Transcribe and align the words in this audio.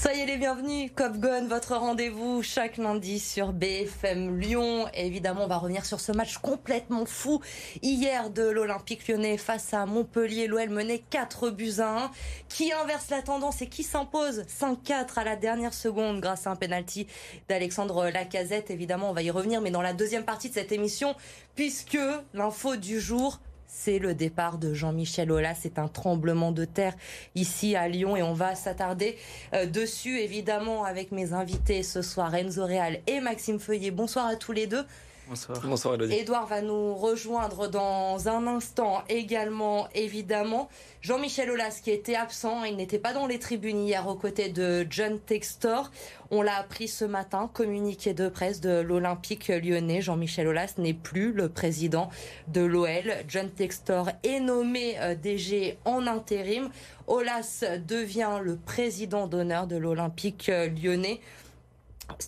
Soyez 0.00 0.26
les 0.26 0.36
bienvenus, 0.36 0.92
Cop 0.94 1.16
Gun, 1.16 1.48
votre 1.48 1.74
rendez-vous 1.74 2.40
chaque 2.40 2.76
lundi 2.76 3.18
sur 3.18 3.52
BFM 3.52 4.38
Lyon. 4.38 4.86
évidemment, 4.94 5.42
on 5.42 5.48
va 5.48 5.56
revenir 5.56 5.84
sur 5.84 5.98
ce 5.98 6.12
match 6.12 6.38
complètement 6.38 7.04
fou 7.04 7.40
hier 7.82 8.30
de 8.30 8.44
l'Olympique 8.44 9.08
lyonnais 9.08 9.36
face 9.36 9.74
à 9.74 9.86
Montpellier. 9.86 10.46
L'OL 10.46 10.68
menait 10.68 11.02
4 11.10 11.50
buts 11.50 11.80
à 11.80 12.04
1. 12.04 12.10
Qui 12.48 12.72
inverse 12.72 13.10
la 13.10 13.22
tendance 13.22 13.60
et 13.60 13.66
qui 13.66 13.82
s'impose 13.82 14.44
5-4 14.44 15.18
à 15.18 15.24
la 15.24 15.34
dernière 15.34 15.74
seconde 15.74 16.20
grâce 16.20 16.46
à 16.46 16.52
un 16.52 16.56
penalty 16.56 17.08
d'Alexandre 17.48 18.08
Lacazette. 18.08 18.70
Évidemment, 18.70 19.10
on 19.10 19.14
va 19.14 19.22
y 19.22 19.32
revenir, 19.32 19.60
mais 19.60 19.72
dans 19.72 19.82
la 19.82 19.94
deuxième 19.94 20.24
partie 20.24 20.48
de 20.48 20.54
cette 20.54 20.70
émission, 20.70 21.16
puisque 21.56 21.98
l'info 22.34 22.76
du 22.76 23.00
jour, 23.00 23.40
c'est 23.68 23.98
le 23.98 24.14
départ 24.14 24.58
de 24.58 24.74
Jean-Michel 24.74 25.30
Aulas. 25.30 25.54
C'est 25.60 25.78
un 25.78 25.86
tremblement 25.86 26.50
de 26.50 26.64
terre 26.64 26.94
ici 27.34 27.76
à 27.76 27.86
Lyon 27.86 28.16
et 28.16 28.22
on 28.22 28.32
va 28.32 28.54
s'attarder 28.54 29.16
euh, 29.54 29.66
dessus 29.66 30.18
évidemment 30.18 30.84
avec 30.84 31.12
mes 31.12 31.34
invités 31.34 31.82
ce 31.82 32.02
soir, 32.02 32.34
Enzo 32.34 32.64
Real 32.64 32.98
et 33.06 33.20
Maxime 33.20 33.60
Feuillet. 33.60 33.90
Bonsoir 33.90 34.26
à 34.26 34.36
tous 34.36 34.52
les 34.52 34.66
deux. 34.66 34.84
Bonsoir. 35.28 35.60
Bonsoir 35.62 35.94
Elodie. 35.96 36.14
Edouard 36.14 36.46
va 36.46 36.62
nous 36.62 36.94
rejoindre 36.94 37.68
dans 37.68 38.28
un 38.28 38.46
instant 38.46 39.02
également, 39.10 39.86
évidemment. 39.94 40.70
Jean-Michel 41.02 41.50
Aulas 41.50 41.80
qui 41.84 41.90
était 41.90 42.14
absent, 42.14 42.64
il 42.64 42.76
n'était 42.76 42.98
pas 42.98 43.12
dans 43.12 43.26
les 43.26 43.38
tribunes 43.38 43.84
hier 43.84 44.08
aux 44.08 44.14
côtés 44.14 44.48
de 44.48 44.86
John 44.88 45.20
Textor. 45.20 45.90
On 46.30 46.40
l'a 46.40 46.56
appris 46.56 46.88
ce 46.88 47.04
matin, 47.04 47.50
communiqué 47.52 48.14
de 48.14 48.30
presse 48.30 48.62
de 48.62 48.80
l'Olympique 48.80 49.48
lyonnais. 49.48 50.00
Jean-Michel 50.00 50.48
Aulas 50.48 50.74
n'est 50.78 50.94
plus 50.94 51.32
le 51.32 51.50
président 51.50 52.08
de 52.46 52.62
l'OL. 52.62 53.12
John 53.28 53.50
Textor 53.50 54.08
est 54.22 54.40
nommé 54.40 54.98
euh, 55.00 55.14
DG 55.14 55.76
en 55.84 56.06
intérim. 56.06 56.70
Aulas 57.06 57.64
devient 57.86 58.40
le 58.42 58.56
président 58.56 59.26
d'honneur 59.26 59.66
de 59.66 59.76
l'Olympique 59.76 60.48
euh, 60.48 60.68
lyonnais. 60.68 61.20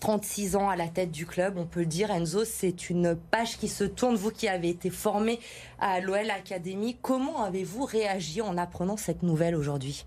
36 0.01 0.57
ans 0.57 0.69
à 0.69 0.77
la 0.77 0.89
tête 0.89 1.11
du 1.11 1.27
club, 1.27 1.55
on 1.57 1.67
peut 1.67 1.81
le 1.81 1.87
dire. 1.87 2.11
Enzo, 2.11 2.45
c'est 2.45 2.91
une 2.91 3.17
page 3.17 3.59
qui 3.59 3.69
se 3.69 3.85
tourne. 3.85 4.15
Vous 4.15 4.31
qui 4.31 4.49
avez 4.49 4.69
été 4.69 4.91
formé 4.91 5.41
à 5.79 6.01
l'OL 6.01 6.31
Academy, 6.31 6.97
comment 7.03 7.43
avez-vous 7.43 7.85
réagi 7.85 8.43
en 8.43 8.57
apprenant 8.57 8.97
cette 8.97 9.23
nouvelle 9.23 9.57
aujourd'hui? 9.57 10.05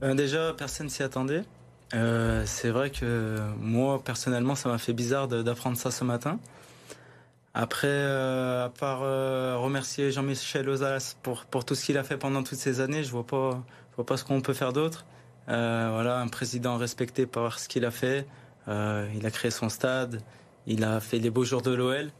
Ben 0.00 0.14
Déjà, 0.14 0.54
personne 0.56 0.88
s'y 0.88 1.02
attendait. 1.02 1.42
Euh, 1.94 2.42
c'est 2.46 2.70
vrai 2.70 2.90
que 2.90 3.38
moi, 3.58 4.02
personnellement, 4.02 4.54
ça 4.54 4.68
m'a 4.68 4.78
fait 4.78 4.92
bizarre 4.92 5.28
d'apprendre 5.28 5.76
ça 5.76 5.90
ce 5.90 6.04
matin. 6.04 6.38
Après, 7.54 7.86
euh, 7.88 8.66
à 8.66 8.68
part 8.68 9.00
euh, 9.02 9.56
remercier 9.56 10.10
Jean-Michel 10.10 10.68
Ozas 10.68 11.16
pour, 11.22 11.46
tout 11.64 11.74
ce 11.74 11.84
qu'il 11.84 11.96
a 11.96 12.04
fait 12.04 12.18
pendant 12.18 12.42
toutes 12.42 12.58
ces 12.58 12.80
années, 12.80 13.02
je 13.02 13.10
vois 13.10 13.26
pas, 13.26 13.62
vois 13.96 14.04
pas 14.04 14.16
ce 14.16 14.24
qu'on 14.24 14.40
peut 14.42 14.52
faire 14.52 14.72
d'autre. 14.72 15.06
voilà, 15.46 16.18
un 16.18 16.28
président 16.28 16.76
respecté 16.76 17.24
par 17.26 17.58
ce 17.58 17.68
qu'il 17.68 17.84
a 17.84 17.90
fait, 17.90 18.26
euh, 18.68 19.08
il 19.14 19.26
a 19.26 19.30
créé 19.30 19.50
son 19.50 19.68
stade, 19.68 20.20
il 20.66 20.84
a 20.84 21.00
fait 21.00 21.18
les 21.18 21.30
beaux 21.30 21.44
jours 21.44 21.62
de 21.62 21.72
l'OL. 21.72 22.10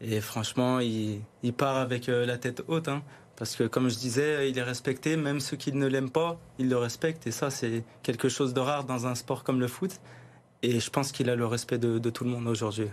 Et 0.00 0.20
franchement, 0.20 0.80
il, 0.80 1.22
part 1.56 1.76
avec 1.76 2.08
euh, 2.08 2.26
la 2.26 2.36
tête 2.36 2.62
haute. 2.68 2.88
Hein. 2.88 3.02
parce 3.36 3.56
que 3.56 3.64
comme 3.64 3.88
je 3.88 3.96
disais, 3.96 4.50
il 4.50 4.58
est 4.58 4.62
respecté. 4.62 5.16
Même 5.16 5.40
ceux 5.40 5.56
qui 5.56 5.72
ne 5.72 5.86
l'aiment 5.86 6.10
pas, 6.10 6.38
ils 6.58 6.68
le 6.68 6.76
respectent. 6.76 7.26
Et 7.26 7.30
ça, 7.30 7.50
c'est 7.50 7.84
quelque 8.02 8.28
chose 8.28 8.54
de 8.54 8.60
rare 8.60 8.84
dans 8.84 9.06
un 9.06 9.14
sport 9.14 9.44
comme 9.44 9.60
le 9.60 9.68
foot. 9.68 10.00
Et 10.62 10.80
je 10.80 10.90
pense 10.90 11.12
qu'il 11.12 11.30
a 11.30 11.36
le 11.36 11.46
respect 11.46 11.78
de, 11.78 11.98
de 11.98 12.10
tout 12.10 12.24
le 12.24 12.30
monde 12.30 12.46
aujourd'hui. 12.46 12.88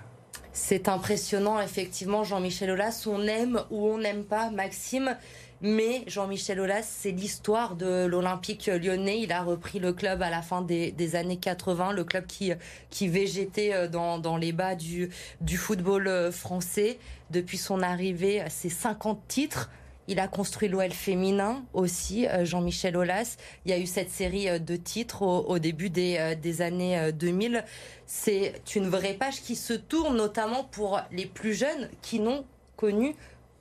C'est 0.53 0.89
impressionnant, 0.89 1.59
effectivement, 1.61 2.23
Jean-Michel 2.23 2.71
Aulas. 2.71 3.07
On 3.07 3.21
aime 3.21 3.61
ou 3.71 3.87
on 3.87 3.97
n'aime 3.97 4.23
pas 4.23 4.51
Maxime. 4.51 5.15
Mais 5.63 6.03
Jean-Michel 6.07 6.59
Aulas, 6.59 6.81
c'est 6.81 7.11
l'histoire 7.11 7.75
de 7.75 8.05
l'Olympique 8.05 8.65
lyonnais. 8.65 9.19
Il 9.21 9.31
a 9.31 9.43
repris 9.43 9.77
le 9.77 9.93
club 9.93 10.23
à 10.23 10.31
la 10.31 10.41
fin 10.41 10.63
des, 10.63 11.15
années 11.15 11.37
80, 11.37 11.93
le 11.93 12.03
club 12.03 12.25
qui, 12.25 12.51
qui 12.89 13.07
végétait 13.07 13.71
euh, 13.73 13.87
dans, 13.87 14.37
les 14.37 14.53
bas 14.53 14.73
du, 14.73 15.11
football 15.55 16.07
euh, 16.07 16.31
français. 16.31 16.97
Depuis 17.29 17.59
son 17.59 17.83
arrivée, 17.83 18.43
c'est 18.49 18.69
50 18.69 19.27
titres. 19.27 19.69
Il 20.07 20.19
a 20.19 20.27
construit 20.27 20.67
l'OL 20.67 20.89
féminin 20.89 21.63
aussi, 21.73 22.27
euh, 22.27 22.43
Jean-Michel 22.43 22.97
Aulas. 22.97 23.37
Il 23.65 23.69
y 23.69 23.73
a 23.75 23.77
eu 23.77 23.85
cette 23.85 24.09
série 24.09 24.59
de 24.59 24.75
titres 24.75 25.21
au, 25.21 25.59
début 25.59 25.91
des, 25.91 26.35
des, 26.41 26.61
années 26.63 27.11
2000. 27.13 27.63
C'est 28.07 28.63
une 28.75 28.89
vraie 28.89 29.13
page 29.13 29.43
qui 29.43 29.55
se 29.55 29.73
tourne 29.73 30.17
notamment 30.17 30.63
pour 30.63 30.99
les 31.11 31.27
plus 31.27 31.53
jeunes 31.53 31.87
qui 32.01 32.19
n'ont 32.19 32.45
connu 32.77 33.15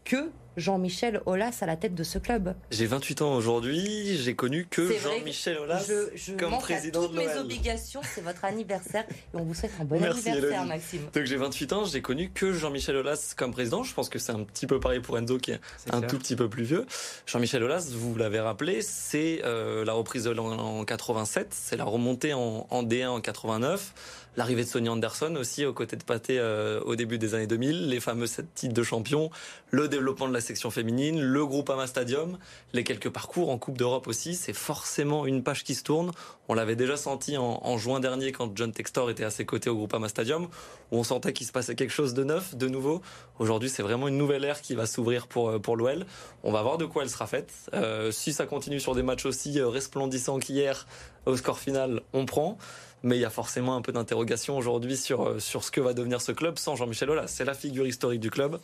que 0.04 0.30
Jean-Michel 0.60 1.22
Aulas 1.26 1.58
à 1.62 1.66
la 1.66 1.76
tête 1.76 1.94
de 1.94 2.04
ce 2.04 2.18
club. 2.18 2.54
J'ai 2.70 2.86
28 2.86 3.22
ans 3.22 3.34
aujourd'hui, 3.34 4.18
j'ai 4.18 4.34
connu 4.34 4.66
que 4.70 4.92
Jean-Michel 4.98 5.58
Aulas 5.58 5.90
je, 6.14 6.32
comme 6.32 6.58
président 6.58 7.02
à 7.02 7.06
toutes 7.06 7.16
mes 7.16 7.36
obligations, 7.36 8.00
c'est 8.14 8.20
votre 8.20 8.44
anniversaire 8.44 9.04
et 9.10 9.36
on 9.36 9.42
vous 9.42 9.54
souhaite 9.54 9.72
un 9.80 9.84
bon 9.84 10.02
anniversaire 10.02 10.64
Maxime. 10.64 11.02
Donc 11.12 11.24
j'ai 11.24 11.36
28 11.36 11.72
ans, 11.72 11.84
j'ai 11.84 12.02
connu 12.02 12.30
que 12.30 12.52
Jean-Michel 12.52 12.96
Aulas 12.96 13.34
comme 13.36 13.52
président, 13.52 13.82
je 13.82 13.94
pense 13.94 14.08
que 14.08 14.18
c'est 14.18 14.32
un 14.32 14.44
petit 14.44 14.66
peu 14.66 14.78
pareil 14.78 15.00
pour 15.00 15.18
Enzo 15.18 15.38
qui 15.38 15.52
est, 15.52 15.60
un 15.90 16.02
tout 16.02 16.18
petit 16.18 16.36
peu 16.36 16.48
plus 16.48 16.64
vieux. 16.64 16.86
Jean-Michel 17.26 17.62
Aulas, 17.62 17.90
vous 17.92 18.14
l'avez 18.16 18.40
rappelé, 18.40 18.82
c'est 18.82 19.40
euh, 19.44 19.84
la 19.84 19.94
reprise 19.94 20.24
de 20.24 20.38
en, 20.38 20.84
87, 20.84 21.48
c'est 21.50 21.76
la 21.76 21.84
remontée 21.84 22.34
en, 22.34 22.66
en 22.70 22.82
D1 22.82 23.08
en 23.08 23.20
89 23.20 24.19
l'arrivée 24.36 24.64
de 24.64 24.68
Sonia 24.68 24.92
Anderson 24.92 25.36
aussi 25.36 25.64
aux 25.64 25.72
côtés 25.72 25.96
de 25.96 26.04
Pathé 26.04 26.38
euh, 26.38 26.80
au 26.84 26.96
début 26.96 27.18
des 27.18 27.34
années 27.34 27.46
2000, 27.46 27.88
les 27.88 28.00
fameux 28.00 28.26
sept 28.26 28.54
titres 28.54 28.74
de 28.74 28.82
champion, 28.82 29.30
le 29.70 29.88
développement 29.88 30.28
de 30.28 30.34
la 30.34 30.40
section 30.40 30.70
féminine, 30.70 31.20
le 31.20 31.46
groupe 31.46 31.70
Ama 31.70 31.86
Stadium, 31.86 32.38
les 32.72 32.84
quelques 32.84 33.10
parcours 33.10 33.50
en 33.50 33.58
Coupe 33.58 33.78
d'Europe 33.78 34.06
aussi, 34.06 34.34
c'est 34.34 34.52
forcément 34.52 35.26
une 35.26 35.42
page 35.42 35.64
qui 35.64 35.74
se 35.74 35.82
tourne. 35.82 36.12
On 36.48 36.54
l'avait 36.54 36.76
déjà 36.76 36.96
senti 36.96 37.36
en, 37.36 37.78
juin 37.78 38.00
dernier 38.00 38.32
quand 38.32 38.56
John 38.56 38.72
Textor 38.72 39.10
était 39.10 39.24
à 39.24 39.30
ses 39.30 39.44
côtés 39.44 39.70
au 39.70 39.76
groupe 39.76 39.94
Ama 39.94 40.08
Stadium, 40.08 40.48
où 40.90 40.98
on 40.98 41.04
sentait 41.04 41.32
qu'il 41.32 41.46
se 41.46 41.52
passait 41.52 41.74
quelque 41.74 41.92
chose 41.92 42.14
de 42.14 42.24
neuf, 42.24 42.56
de 42.56 42.68
nouveau. 42.68 43.02
Aujourd'hui, 43.38 43.68
c'est 43.68 43.82
vraiment 43.82 44.08
une 44.08 44.16
nouvelle 44.16 44.44
ère 44.44 44.60
qui 44.60 44.74
va 44.74 44.86
s'ouvrir 44.86 45.28
pour, 45.28 45.50
euh, 45.50 45.58
pour 45.58 45.76
l'OL. 45.76 46.06
On 46.42 46.50
va 46.50 46.62
voir 46.62 46.78
de 46.78 46.86
quoi 46.86 47.04
elle 47.04 47.10
sera 47.10 47.26
faite. 47.26 47.52
Euh, 47.74 48.10
si 48.10 48.32
ça 48.32 48.46
continue 48.46 48.80
sur 48.80 48.94
des 48.94 49.02
matchs 49.02 49.26
aussi 49.26 49.60
resplendissants 49.60 50.38
qu'hier, 50.40 50.86
au 51.26 51.36
score 51.36 51.58
final, 51.58 52.00
on 52.12 52.26
prend 52.26 52.58
mais 53.02 53.16
il 53.16 53.20
y 53.20 53.24
a 53.24 53.30
forcément 53.30 53.76
un 53.76 53.82
peu 53.82 53.92
d'interrogation 53.92 54.56
aujourd'hui 54.56 54.96
sur, 54.96 55.26
euh, 55.26 55.38
sur 55.38 55.64
ce 55.64 55.70
que 55.70 55.80
va 55.80 55.94
devenir 55.94 56.20
ce 56.20 56.32
club 56.32 56.58
sans 56.58 56.76
Jean-Michel 56.76 57.10
Aulas. 57.10 57.28
C'est 57.28 57.44
la 57.44 57.54
figure 57.54 57.86
historique 57.86 58.20
du 58.20 58.30
club. 58.30 58.58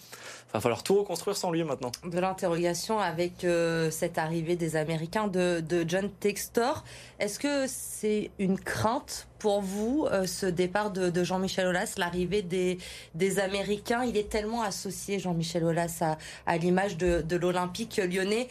Il 0.48 0.52
va 0.52 0.60
falloir 0.60 0.82
tout 0.82 0.98
reconstruire 0.98 1.36
sans 1.36 1.50
lui 1.50 1.64
maintenant. 1.64 1.92
De 2.04 2.18
l'interrogation 2.18 2.98
avec 2.98 3.44
euh, 3.44 3.90
cette 3.90 4.18
arrivée 4.18 4.56
des 4.56 4.76
Américains 4.76 5.28
de, 5.28 5.62
John 5.86 6.10
Textor. 6.20 6.84
Est-ce 7.18 7.38
que 7.38 7.66
c'est 7.66 8.30
une 8.38 8.58
crainte 8.58 9.28
pour 9.38 9.60
vous, 9.60 10.06
euh, 10.10 10.26
ce 10.26 10.46
départ 10.46 10.90
de, 10.90 11.24
Jean-Michel 11.24 11.66
Aulas, 11.66 11.94
l'arrivée 11.96 12.42
des, 12.42 12.78
des 13.14 13.38
Américains? 13.38 14.04
Il 14.04 14.16
est 14.16 14.28
tellement 14.28 14.62
associé, 14.62 15.18
Jean-Michel 15.18 15.64
Aulas, 15.64 15.98
à, 16.00 16.18
à 16.46 16.56
l'image 16.56 16.96
de 16.96 17.36
l'Olympique 17.36 17.96
lyonnais 17.96 18.48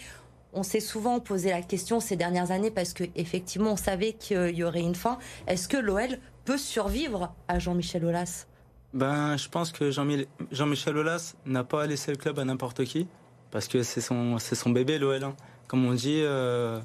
on 0.56 0.64
s'est 0.64 0.80
souvent 0.80 1.20
posé 1.20 1.50
la 1.50 1.62
question 1.62 2.00
ces 2.00 2.16
dernières 2.16 2.52
années 2.52 2.72
parce 2.72 2.94
que 2.94 3.04
effectivement 3.16 3.74
on 3.74 3.78
savait 3.78 4.14
qu'il 4.14 4.56
y 4.56 4.64
aurait 4.64 4.82
une 4.82 4.96
fin. 4.96 5.20
Est-ce 5.48 5.68
que 5.68 5.78
l'OL 5.78 6.18
peut 6.46 6.58
survivre 6.58 7.34
à 7.48 7.60
Jean-Michel 7.60 8.06
Aulas? 8.06 8.48
Ben, 8.94 9.36
je 9.36 9.50
pense 9.50 9.72
que 9.72 9.92
Jean-Michel 9.92 10.98
Aulas 10.98 11.36
n'a 11.46 11.64
pas 11.64 11.86
laissé 11.86 12.12
le 12.12 12.18
club 12.18 12.40
à 12.40 12.46
n'importe 12.46 12.86
qui 12.86 13.08
parce 13.52 13.68
que 13.68 13.84
c'est 13.84 14.02
son 14.02 14.38
son 14.40 14.70
bébé 14.70 14.98
l'OL. 14.98 15.24
Hein. 15.24 15.36
Comme 15.68 15.86
on 15.86 15.94
dit, 15.94 16.22
euh, 16.24 16.80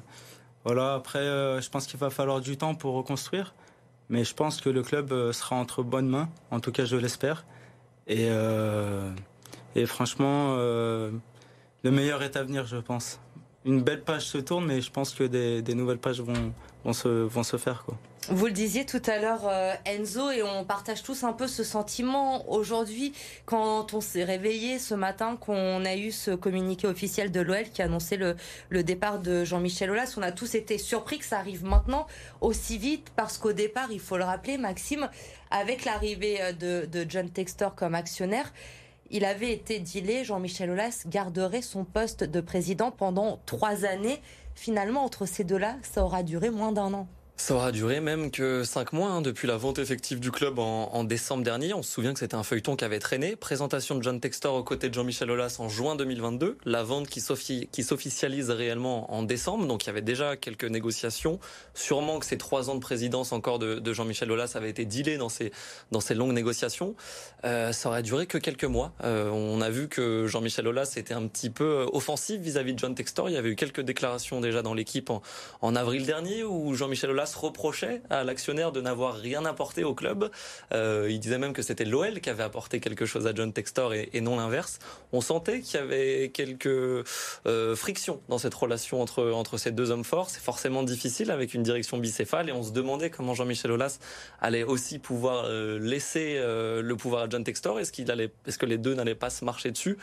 voilà. 0.65 0.95
Après, 0.95 1.19
euh, 1.19 1.61
je 1.61 1.69
pense 1.69 1.87
qu'il 1.87 1.99
va 1.99 2.09
falloir 2.09 2.41
du 2.41 2.57
temps 2.57 2.75
pour 2.75 2.95
reconstruire, 2.95 3.53
mais 4.09 4.23
je 4.23 4.33
pense 4.33 4.59
que 4.59 4.69
le 4.69 4.81
club 4.81 5.11
euh, 5.11 5.31
sera 5.31 5.55
entre 5.55 5.83
bonnes 5.83 6.09
mains. 6.09 6.29
En 6.49 6.59
tout 6.59 6.71
cas, 6.71 6.85
je 6.85 6.97
l'espère. 6.97 7.45
Et 8.07 8.27
et 9.73 9.85
franchement, 9.85 10.55
le 10.57 11.21
meilleur 11.83 12.23
est 12.23 12.35
à 12.35 12.43
venir, 12.43 12.65
je 12.65 12.75
pense 12.75 13.21
une 13.65 13.81
belle 13.81 14.01
page 14.01 14.25
se 14.25 14.37
tourne, 14.37 14.65
mais 14.65 14.81
je 14.81 14.91
pense 14.91 15.13
que 15.13 15.23
des, 15.23 15.75
nouvelles 15.75 15.99
pages 15.99 16.21
vont, 16.21 16.93
se, 16.93 17.57
faire. 17.57 17.85
Vous 18.29 18.45
le 18.45 18.51
disiez 18.51 18.85
tout 18.85 19.01
à 19.05 19.19
l'heure, 19.19 19.47
euh, 19.47 19.73
Enzo, 19.85 20.31
et 20.31 20.41
on 20.43 20.63
partage 20.63 21.03
tous 21.03 21.23
un 21.23 21.33
peu 21.33 21.47
ce 21.47 21.63
sentiment 21.63 22.49
aujourd'hui 22.51 23.13
quand 23.45 23.93
on 23.93 24.01
s'est 24.01 24.23
réveillé 24.23 24.79
ce 24.79 24.95
matin, 24.95 25.37
qu'on 25.37 25.85
a 25.85 25.95
eu 25.95 26.11
ce 26.11 26.31
communiqué 26.31 26.87
officiel 26.87 27.31
de 27.31 27.41
l'OL 27.41 27.69
qui 27.71 27.81
annonçait 27.81 28.17
le, 28.17 28.83
départ 28.83 29.19
de 29.19 29.43
Jean-Michel 29.43 29.91
Aulas. 29.91 30.15
On 30.17 30.21
a 30.21 30.31
tous 30.31 30.55
été 30.55 30.77
surpris 30.77 31.19
que 31.19 31.25
ça 31.25 31.37
arrive 31.37 31.63
maintenant 31.63 32.07
aussi 32.41 32.77
vite 32.77 33.11
parce 33.15 33.37
qu'au 33.37 33.53
départ, 33.53 33.91
il 33.91 33.99
faut 33.99 34.17
le 34.17 34.23
rappeler, 34.23 34.57
Maxime, 34.57 35.09
avec 35.51 35.85
l'arrivée 35.85 36.39
de, 36.59 36.85
de 36.85 37.05
John 37.07 37.29
Textor 37.29 37.75
comme 37.75 37.95
actionnaire, 37.95 38.51
il 39.11 39.25
avait 39.25 39.51
été 39.51 39.79
dilé, 39.79 40.23
Jean-Michel 40.23 40.71
Aulas 40.71 41.03
garderait 41.05 41.61
son 41.61 41.83
poste 41.83 42.23
de 42.23 42.41
président 42.41 42.91
pendant 42.91 43.39
trois 43.45 43.85
années. 43.85 44.21
Finalement, 44.55 45.03
entre 45.03 45.25
ces 45.25 45.43
deux-là, 45.43 45.75
ça 45.81 46.03
aura 46.03 46.23
duré 46.23 46.49
moins 46.49 46.71
d'un 46.71 46.93
an. 46.93 47.07
Ça 47.41 47.55
aura 47.55 47.71
duré 47.71 48.01
même 48.01 48.29
que 48.29 48.63
5 48.63 48.93
mois 48.93 49.09
hein, 49.09 49.21
depuis 49.23 49.47
la 49.47 49.57
vente 49.57 49.79
effective 49.79 50.19
du 50.19 50.29
club 50.29 50.59
en, 50.59 51.03
décembre 51.03 51.43
dernier. 51.43 51.73
On 51.73 51.81
se 51.81 51.91
souvient 51.91 52.13
que 52.13 52.19
c'était 52.19 52.35
un 52.35 52.43
feuilleton 52.43 52.75
qui 52.75 52.85
avait 52.85 52.99
traîné. 52.99 53.35
Présentation 53.35 53.95
de 53.95 54.03
John 54.03 54.19
Textor 54.19 54.53
aux 54.53 54.63
côtés 54.63 54.89
de 54.89 54.93
Jean-Michel 54.93 55.31
Aulas 55.31 55.55
en 55.57 55.67
juin 55.67 55.95
2022. 55.95 56.59
La 56.65 56.83
vente 56.83 57.07
qui 57.07 57.19
s'officialise 57.19 58.51
réellement 58.51 59.11
en 59.11 59.23
décembre. 59.23 59.65
Donc 59.65 59.83
il 59.83 59.87
y 59.87 59.89
avait 59.89 60.03
déjà 60.03 60.37
quelques 60.37 60.65
négociations. 60.65 61.39
Sûrement 61.73 62.19
que 62.19 62.27
ces 62.27 62.37
trois 62.37 62.69
ans 62.69 62.75
de 62.75 62.79
présidence 62.79 63.31
encore 63.31 63.57
de, 63.57 63.91
Jean-Michel 63.91 64.31
Aulas 64.31 64.51
avaient 64.53 64.69
été 64.69 64.85
dealés 64.85 65.17
dans 65.17 65.29
ces, 65.29 65.51
dans 65.89 65.99
ces 65.99 66.13
longues 66.13 66.33
négociations. 66.33 66.93
Euh, 67.43 67.71
ça 67.71 67.89
aurait 67.89 68.03
duré 68.03 68.27
que 68.27 68.37
quelques 68.37 68.65
mois. 68.65 68.93
Euh, 69.03 69.31
on 69.31 69.61
a 69.61 69.71
vu 69.71 69.87
que 69.87 70.27
Jean-Michel 70.27 70.67
Aulas 70.67 70.93
était 70.95 71.15
un 71.15 71.25
petit 71.25 71.49
peu 71.49 71.87
offensif 71.91 72.39
vis-à-vis 72.39 72.75
de 72.75 72.79
John 72.79 72.93
Textor. 72.93 73.29
Il 73.29 73.33
y 73.33 73.37
avait 73.37 73.49
eu 73.49 73.55
quelques 73.55 73.81
déclarations 73.81 74.41
déjà 74.41 74.61
dans 74.61 74.75
l'équipe 74.75 75.09
en, 75.09 75.23
en 75.61 75.75
avril 75.75 76.05
dernier 76.05 76.43
où 76.43 76.75
Jean-Michel 76.75 77.09
Aulas 77.09 77.30
reprochait 77.37 78.01
à 78.09 78.23
l'actionnaire 78.23 78.71
de 78.71 78.81
n'avoir 78.81 79.15
rien 79.15 79.45
apporté 79.45 79.83
au 79.83 79.93
club. 79.93 80.29
Euh, 80.73 81.07
il 81.09 81.19
disait 81.19 81.37
même 81.37 81.53
que 81.53 81.61
c'était 81.61 81.85
l'OL 81.85 82.21
qui 82.21 82.29
avait 82.29 82.43
apporté 82.43 82.79
quelque 82.79 83.05
chose 83.05 83.27
à 83.27 83.33
John 83.33 83.53
Textor 83.53 83.93
et, 83.93 84.21
non 84.21 84.37
l'inverse. 84.37 84.79
On 85.13 85.21
sentait 85.21 85.61
qu'il 85.61 85.79
y 85.79 85.83
avait 85.83 86.29
quelques 86.33 86.67
euh, 86.67 87.75
frictions 87.75 88.21
dans 88.29 88.37
cette 88.37 88.53
relation 88.53 89.01
entre, 89.01 89.31
entre 89.31 89.57
ces 89.57 89.71
deux 89.71 89.91
hommes 89.91 90.03
forts. 90.03 90.29
C'est 90.29 90.41
forcément 90.41 90.83
difficile 90.83 91.31
avec 91.31 91.53
une 91.53 91.63
direction 91.63 91.97
bicéphale 91.97 92.49
et 92.49 92.51
on 92.51 92.63
se 92.63 92.71
demandait 92.71 93.09
comment 93.09 93.33
Jean-Michel 93.33 93.71
Aulas 93.71 93.99
allait 94.41 94.63
aussi 94.63 94.99
pouvoir 94.99 95.45
euh, 95.45 95.79
laisser 95.79 96.39
le 96.41 96.93
pouvoir 96.95 97.23
à 97.23 97.29
John 97.29 97.43
Textor. 97.43 97.79
Est-ce 97.79 97.91
est-ce 98.01 98.57
que 98.57 98.65
les 98.65 98.77
deux 98.77 98.93
n'allaient 98.93 99.15
pas 99.15 99.29
se 99.29 99.45
marcher 99.45 99.71
dessus? 99.71 99.97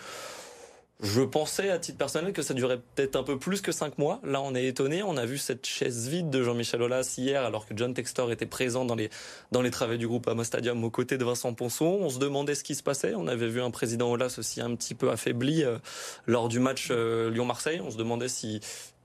Je 1.01 1.23
pensais 1.23 1.71
à 1.71 1.79
titre 1.79 1.97
personnel 1.97 2.33
que 2.33 2.43
ça 2.43 2.55
durait 2.55 2.81
peut-être 2.97 3.15
un 3.15 3.23
peu 3.23 3.39
plus 3.39 3.61
que 3.61 3.71
cinq 3.71 3.99
mois. 3.99 4.21
Là, 4.25 4.41
on 4.41 4.57
est 4.57 4.67
étonné. 4.67 5.05
On 5.05 5.17
a 5.17 5.27
vu 5.27 5.39
cette 5.39 5.65
chaise 5.65 6.09
vide 6.09 6.29
de 6.29 6.43
Jean-Michel 6.43 6.83
Aulas 6.83 7.15
hier, 7.17 7.45
alors 7.45 7.67
que 7.67 7.75
John 7.77 7.95
Textor 7.95 8.33
était 8.33 8.47
présent 8.47 8.85
dans 8.85 8.97
les 8.97 9.09
dans 9.53 9.63
les 9.63 9.71
travaux 9.71 9.97
du 9.97 10.09
groupe 10.09 10.27
Amo 10.27 10.43
Stadium 10.43 10.83
aux 10.83 10.91
côtés 10.91 11.17
de 11.17 11.25
Vincent 11.25 11.55
Ponceau. 11.55 11.99
On 12.01 12.11
se 12.11 12.19
demandait 12.19 12.57
ce 12.57 12.65
qui 12.65 12.75
se 12.75 12.83
passait. 12.83 13.15
On 13.15 13.29
avait 13.29 13.49
vu 13.49 13.63
un 13.63 13.71
président 13.71 14.11
Aulas 14.11 14.35
aussi 14.39 14.61
un 14.61 14.75
petit 14.75 14.97
peu 14.97 15.09
affaibli 15.11 15.63
euh, 15.63 15.79
lors 16.27 16.49
du 16.49 16.59
match 16.59 16.89
euh, 16.91 17.31
Lyon-Marseille. 17.31 17.81
On 17.81 17.93
se 17.93 17.97
demandait 17.97 18.29
si 18.29 18.61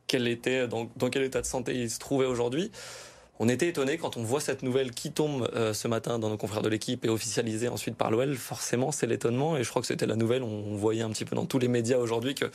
quel 0.08 0.28
était 0.28 0.68
dans 0.68 0.88
quel 1.12 1.22
état 1.22 1.42
de 1.42 1.46
santé 1.46 1.76
il 1.76 1.92
se 1.92 2.00
trouvait 2.00 2.26
aujourd'hui. 2.26 2.72
On 3.40 3.50
était 3.50 3.68
étonné 3.68 3.98
quand 3.98 4.16
on 4.16 4.22
voit 4.22 4.40
cette 4.40 4.62
nouvelle 4.62 4.92
qui 4.92 5.12
tombe 5.12 5.50
euh, 5.56 5.74
ce 5.74 5.88
matin 5.88 6.20
dans 6.20 6.30
nos 6.30 6.38
confrères 6.38 6.62
de 6.62 6.70
l'équipe 6.70 7.04
et 7.04 7.10
officialisée 7.10 7.68
ensuite 7.68 7.96
par 7.96 8.12
l'OL. 8.12 8.36
Forcément, 8.36 8.92
c'est 8.92 9.08
l'étonnement 9.08 9.58
et 9.58 9.64
je 9.64 9.70
crois 9.72 9.82
que 9.82 9.88
c'était 9.88 10.06
la 10.06 10.16
nouvelle. 10.16 10.44
On 10.44 10.76
voyait 10.76 11.02
un 11.02 11.10
petit 11.10 11.26
peu 11.26 11.36
dans 11.36 11.48
tous 11.48 11.58
les 11.58 11.68
médias 11.68 11.98
aujourd'hui 11.98 12.36
que, 12.36 12.46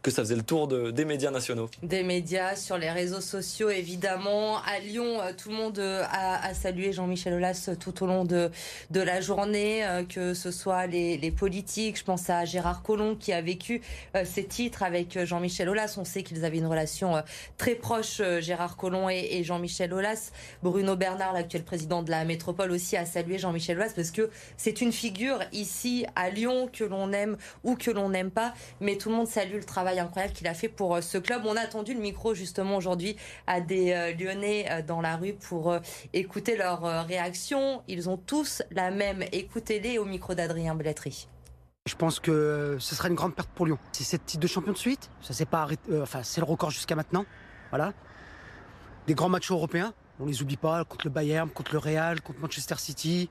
que 0.00 0.12
ça 0.12 0.22
faisait 0.22 0.36
le 0.36 0.44
tour 0.44 0.68
de, 0.68 0.92
des 0.92 1.04
médias 1.04 1.32
nationaux. 1.32 1.68
Des 1.82 2.04
médias 2.04 2.54
sur 2.54 2.78
les 2.78 2.88
réseaux 2.88 3.20
sociaux, 3.20 3.68
évidemment. 3.68 4.58
À 4.58 4.78
Lyon, 4.78 5.20
euh, 5.20 5.32
tout 5.36 5.48
le 5.48 5.56
monde 5.56 5.80
euh, 5.80 6.04
a, 6.08 6.54
salué 6.54 6.92
Jean-Michel 6.92 7.34
Aulas 7.34 7.70
tout 7.80 8.04
au 8.04 8.06
long 8.06 8.24
de, 8.24 8.48
de 8.90 9.00
la 9.00 9.20
journée, 9.20 9.84
que 10.08 10.34
ce 10.34 10.52
soit 10.52 10.86
les, 10.86 11.32
politiques. 11.32 11.98
Je 11.98 12.04
pense 12.04 12.30
à 12.30 12.44
Gérard 12.44 12.82
Collomb 12.82 13.16
qui 13.16 13.32
a 13.32 13.42
vécu 13.42 13.82
ces 14.24 14.44
titres 14.44 14.82
avec 14.82 15.24
Jean-Michel 15.24 15.68
Aulas. 15.68 15.96
On 15.98 16.04
sait 16.04 16.22
qu'ils 16.22 16.44
avaient 16.44 16.58
une 16.58 16.66
relation 16.66 17.22
très 17.58 17.74
proche, 17.74 18.22
Gérard 18.40 18.76
Collomb 18.76 19.10
et, 19.10 19.28
et 19.32 19.44
Jean-Michel 19.44 19.92
Aulas. 19.92 20.27
Bruno 20.62 20.96
Bernard, 20.96 21.32
l'actuel 21.32 21.64
président 21.64 22.02
de 22.02 22.10
la 22.10 22.24
métropole, 22.24 22.70
aussi 22.70 22.96
a 22.96 23.06
salué 23.06 23.38
Jean-Michel 23.38 23.78
Aulas 23.78 23.92
parce 23.94 24.10
que 24.10 24.30
c'est 24.56 24.80
une 24.80 24.92
figure 24.92 25.40
ici 25.52 26.06
à 26.16 26.30
Lyon 26.30 26.68
que 26.72 26.84
l'on 26.84 27.12
aime 27.12 27.36
ou 27.64 27.76
que 27.76 27.90
l'on 27.90 28.10
n'aime 28.10 28.30
pas, 28.30 28.54
mais 28.80 28.96
tout 28.96 29.10
le 29.10 29.16
monde 29.16 29.26
salue 29.26 29.54
le 29.54 29.64
travail 29.64 29.98
incroyable 30.00 30.34
qu'il 30.34 30.46
a 30.46 30.54
fait 30.54 30.68
pour 30.68 30.96
euh, 30.96 31.00
ce 31.00 31.18
club. 31.18 31.42
On 31.44 31.56
a 31.56 31.60
attendu 31.60 31.94
le 31.94 32.00
micro 32.00 32.34
justement 32.34 32.76
aujourd'hui 32.76 33.16
à 33.46 33.60
des 33.60 33.92
euh, 33.92 34.14
Lyonnais 34.14 34.66
euh, 34.70 34.82
dans 34.82 35.00
la 35.00 35.16
rue 35.16 35.34
pour 35.34 35.76
écouter 36.12 36.56
leurs 36.56 37.06
réactions. 37.06 37.82
Ils 37.88 38.08
ont 38.08 38.16
tous 38.16 38.62
la 38.70 38.90
même. 38.90 39.24
Écoutez-les 39.32 39.98
au 39.98 40.04
micro 40.04 40.34
d'Adrien 40.34 40.74
Belletri. 40.74 41.28
Je 41.86 41.94
pense 41.94 42.20
que 42.20 42.76
ce 42.78 42.94
sera 42.94 43.08
une 43.08 43.14
grande 43.14 43.34
perte 43.34 43.50
pour 43.54 43.66
Lyon. 43.66 43.78
C'est 43.92 44.04
cette 44.04 44.26
titre 44.26 44.42
de 44.42 44.46
champion 44.46 44.72
de 44.72 44.78
suite. 44.78 45.10
Ça 45.20 45.32
c'est 45.32 45.46
pas 45.46 45.66
enfin 46.02 46.22
c'est 46.22 46.40
le 46.40 46.46
record 46.46 46.70
jusqu'à 46.70 46.94
maintenant. 46.94 47.24
Voilà. 47.70 47.92
Des 49.06 49.14
grands 49.14 49.28
matchs 49.28 49.50
européens. 49.50 49.94
On 50.20 50.26
les 50.26 50.42
oublie 50.42 50.56
pas, 50.56 50.84
contre 50.84 51.06
le 51.06 51.12
Bayern, 51.12 51.48
contre 51.48 51.72
le 51.72 51.78
Real, 51.78 52.20
contre 52.20 52.40
Manchester 52.40 52.74
City. 52.78 53.30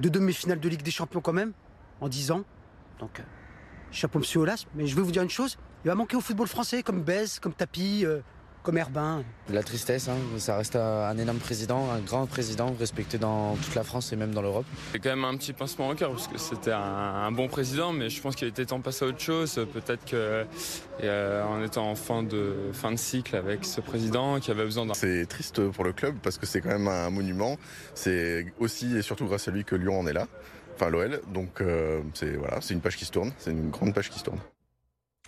Deux 0.00 0.10
demi-finales 0.10 0.60
de 0.60 0.68
Ligue 0.68 0.82
des 0.82 0.90
Champions 0.90 1.20
quand 1.20 1.32
même, 1.32 1.52
en 2.00 2.08
10 2.08 2.30
ans. 2.32 2.44
Donc, 2.98 3.20
euh, 3.20 3.22
chapeau 3.90 4.18
monsieur 4.18 4.40
Olas. 4.40 4.64
Mais 4.74 4.86
je 4.86 4.96
vais 4.96 5.02
vous 5.02 5.12
dire 5.12 5.22
une 5.22 5.30
chose, 5.30 5.58
il 5.84 5.88
va 5.88 5.94
manquer 5.94 6.16
au 6.16 6.20
football 6.20 6.48
français 6.48 6.82
comme 6.82 7.02
Bez, 7.02 7.38
comme 7.40 7.52
Tapi, 7.54 8.04
euh, 8.04 8.20
comme 8.68 8.76
Herbin. 8.76 9.24
La 9.48 9.62
tristesse, 9.62 10.10
hein. 10.10 10.18
ça 10.36 10.58
reste 10.58 10.76
un 10.76 11.16
énorme 11.16 11.38
président, 11.38 11.90
un 11.90 12.00
grand 12.00 12.26
président, 12.26 12.76
respecté 12.78 13.16
dans 13.16 13.56
toute 13.56 13.74
la 13.74 13.82
France 13.82 14.12
et 14.12 14.16
même 14.16 14.34
dans 14.34 14.42
l'Europe. 14.42 14.66
C'est 14.92 14.98
quand 14.98 15.08
même 15.08 15.24
un 15.24 15.34
petit 15.38 15.54
pincement 15.54 15.88
au 15.88 15.94
cœur 15.94 16.10
parce 16.10 16.28
que 16.28 16.36
c'était 16.36 16.72
un, 16.72 17.32
bon 17.32 17.48
président, 17.48 17.94
mais 17.94 18.10
je 18.10 18.20
pense 18.20 18.36
qu'il 18.36 18.46
était 18.46 18.66
temps 18.66 18.76
de 18.76 18.82
passer 18.82 19.06
à 19.06 19.08
autre 19.08 19.20
chose. 19.20 19.54
Peut-être 19.72 20.04
qu'en 20.04 20.44
euh, 21.02 21.64
étant 21.64 21.90
en 21.90 21.94
fin 21.94 22.22
de, 22.22 22.56
fin 22.74 22.92
de 22.92 22.98
cycle 22.98 23.36
avec 23.36 23.64
ce 23.64 23.80
président 23.80 24.38
qui 24.38 24.50
avait 24.50 24.64
besoin 24.64 24.84
d'un. 24.84 24.92
C'est 24.92 25.24
triste 25.24 25.66
pour 25.70 25.84
le 25.84 25.94
club 25.94 26.16
parce 26.22 26.36
que 26.36 26.44
c'est 26.44 26.60
quand 26.60 26.68
même 26.68 26.88
un 26.88 27.08
monument. 27.08 27.56
C'est 27.94 28.52
aussi 28.58 28.98
et 28.98 29.00
surtout 29.00 29.24
grâce 29.24 29.48
à 29.48 29.50
lui 29.50 29.64
que 29.64 29.76
Lyon 29.76 29.98
en 30.00 30.06
est 30.06 30.12
là, 30.12 30.26
enfin 30.74 30.90
l'OL. 30.90 31.22
Donc 31.32 31.62
euh, 31.62 32.02
c'est 32.12 32.36
voilà, 32.36 32.60
c'est 32.60 32.74
une 32.74 32.82
page 32.82 32.98
qui 32.98 33.06
se 33.06 33.12
tourne, 33.12 33.32
c'est 33.38 33.50
une 33.50 33.70
grande 33.70 33.94
page 33.94 34.10
qui 34.10 34.18
se 34.18 34.24
tourne. 34.24 34.40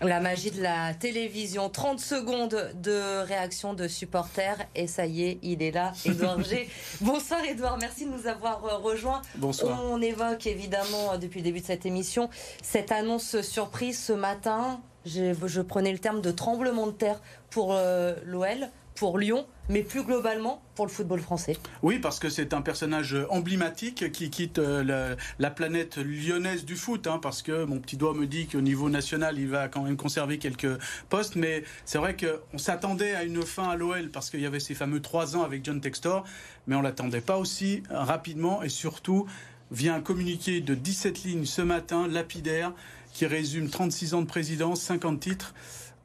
La 0.02 0.18
magie 0.18 0.50
de 0.50 0.62
la 0.62 0.94
télévision. 0.94 1.68
30 1.68 2.00
secondes 2.00 2.72
de 2.74 3.22
réaction 3.22 3.74
de 3.74 3.86
supporters. 3.86 4.56
Et 4.74 4.86
ça 4.86 5.04
y 5.04 5.24
est, 5.24 5.38
il 5.42 5.62
est 5.62 5.72
là, 5.72 5.92
Edouard 6.06 6.42
G. 6.42 6.70
Bonsoir 7.02 7.44
Edouard, 7.44 7.76
merci 7.78 8.06
de 8.06 8.10
nous 8.10 8.26
avoir 8.26 8.64
euh, 8.64 8.78
rejoints. 8.78 9.20
Bonsoir. 9.34 9.78
On 9.84 10.00
évoque 10.00 10.46
évidemment 10.46 11.12
euh, 11.12 11.16
depuis 11.18 11.40
le 11.40 11.44
début 11.44 11.60
de 11.60 11.66
cette 11.66 11.84
émission 11.84 12.30
cette 12.62 12.92
annonce 12.92 13.42
surprise 13.42 14.02
ce 14.02 14.14
matin. 14.14 14.80
Je, 15.04 15.34
je 15.46 15.60
prenais 15.60 15.92
le 15.92 15.98
terme 15.98 16.22
de 16.22 16.30
tremblement 16.30 16.86
de 16.86 16.92
terre 16.92 17.20
pour 17.50 17.74
euh, 17.74 18.14
l'OL 18.24 18.70
pour 18.94 19.18
Lyon, 19.18 19.46
mais 19.68 19.82
plus 19.82 20.02
globalement 20.02 20.62
pour 20.74 20.86
le 20.86 20.90
football 20.90 21.20
français. 21.20 21.56
Oui, 21.82 21.98
parce 21.98 22.18
que 22.18 22.28
c'est 22.28 22.52
un 22.52 22.60
personnage 22.60 23.16
emblématique 23.30 24.12
qui 24.12 24.30
quitte 24.30 24.58
euh, 24.58 25.16
la, 25.38 25.50
planète 25.50 25.96
lyonnaise 25.96 26.64
du 26.64 26.76
foot, 26.76 27.06
hein, 27.06 27.18
parce 27.20 27.42
que 27.42 27.64
mon 27.64 27.78
petit 27.78 27.96
doigt 27.96 28.14
me 28.14 28.26
dit 28.26 28.46
qu'au 28.46 28.60
niveau 28.60 28.90
national, 28.90 29.38
il 29.38 29.48
va 29.48 29.68
quand 29.68 29.82
même 29.82 29.96
conserver 29.96 30.38
quelques 30.38 30.78
postes, 31.08 31.36
mais 31.36 31.64
c'est 31.84 31.98
vrai 31.98 32.16
qu'on 32.16 32.58
s'attendait 32.58 33.14
à 33.14 33.24
une 33.24 33.42
fin 33.42 33.68
à 33.68 33.76
l'OL 33.76 34.10
parce 34.10 34.30
qu'il 34.30 34.40
y 34.40 34.46
avait 34.46 34.60
ces 34.60 34.74
fameux 34.74 35.00
trois 35.00 35.36
ans 35.36 35.42
avec 35.42 35.64
John 35.64 35.80
Textor, 35.80 36.24
mais 36.66 36.76
on 36.76 36.82
l'attendait 36.82 37.20
pas 37.20 37.36
aussi 37.36 37.82
rapidement 37.90 38.62
et 38.62 38.68
surtout 38.68 39.26
via 39.70 39.94
un 39.94 40.00
communiqué 40.00 40.60
de 40.60 40.74
17 40.74 41.22
lignes 41.24 41.44
ce 41.44 41.62
matin, 41.62 42.08
lapidaire, 42.08 42.72
qui 43.12 43.26
résume 43.26 43.68
36 43.68 44.14
ans 44.14 44.22
de 44.22 44.26
présidence, 44.26 44.80
50 44.82 45.20
titres. 45.20 45.54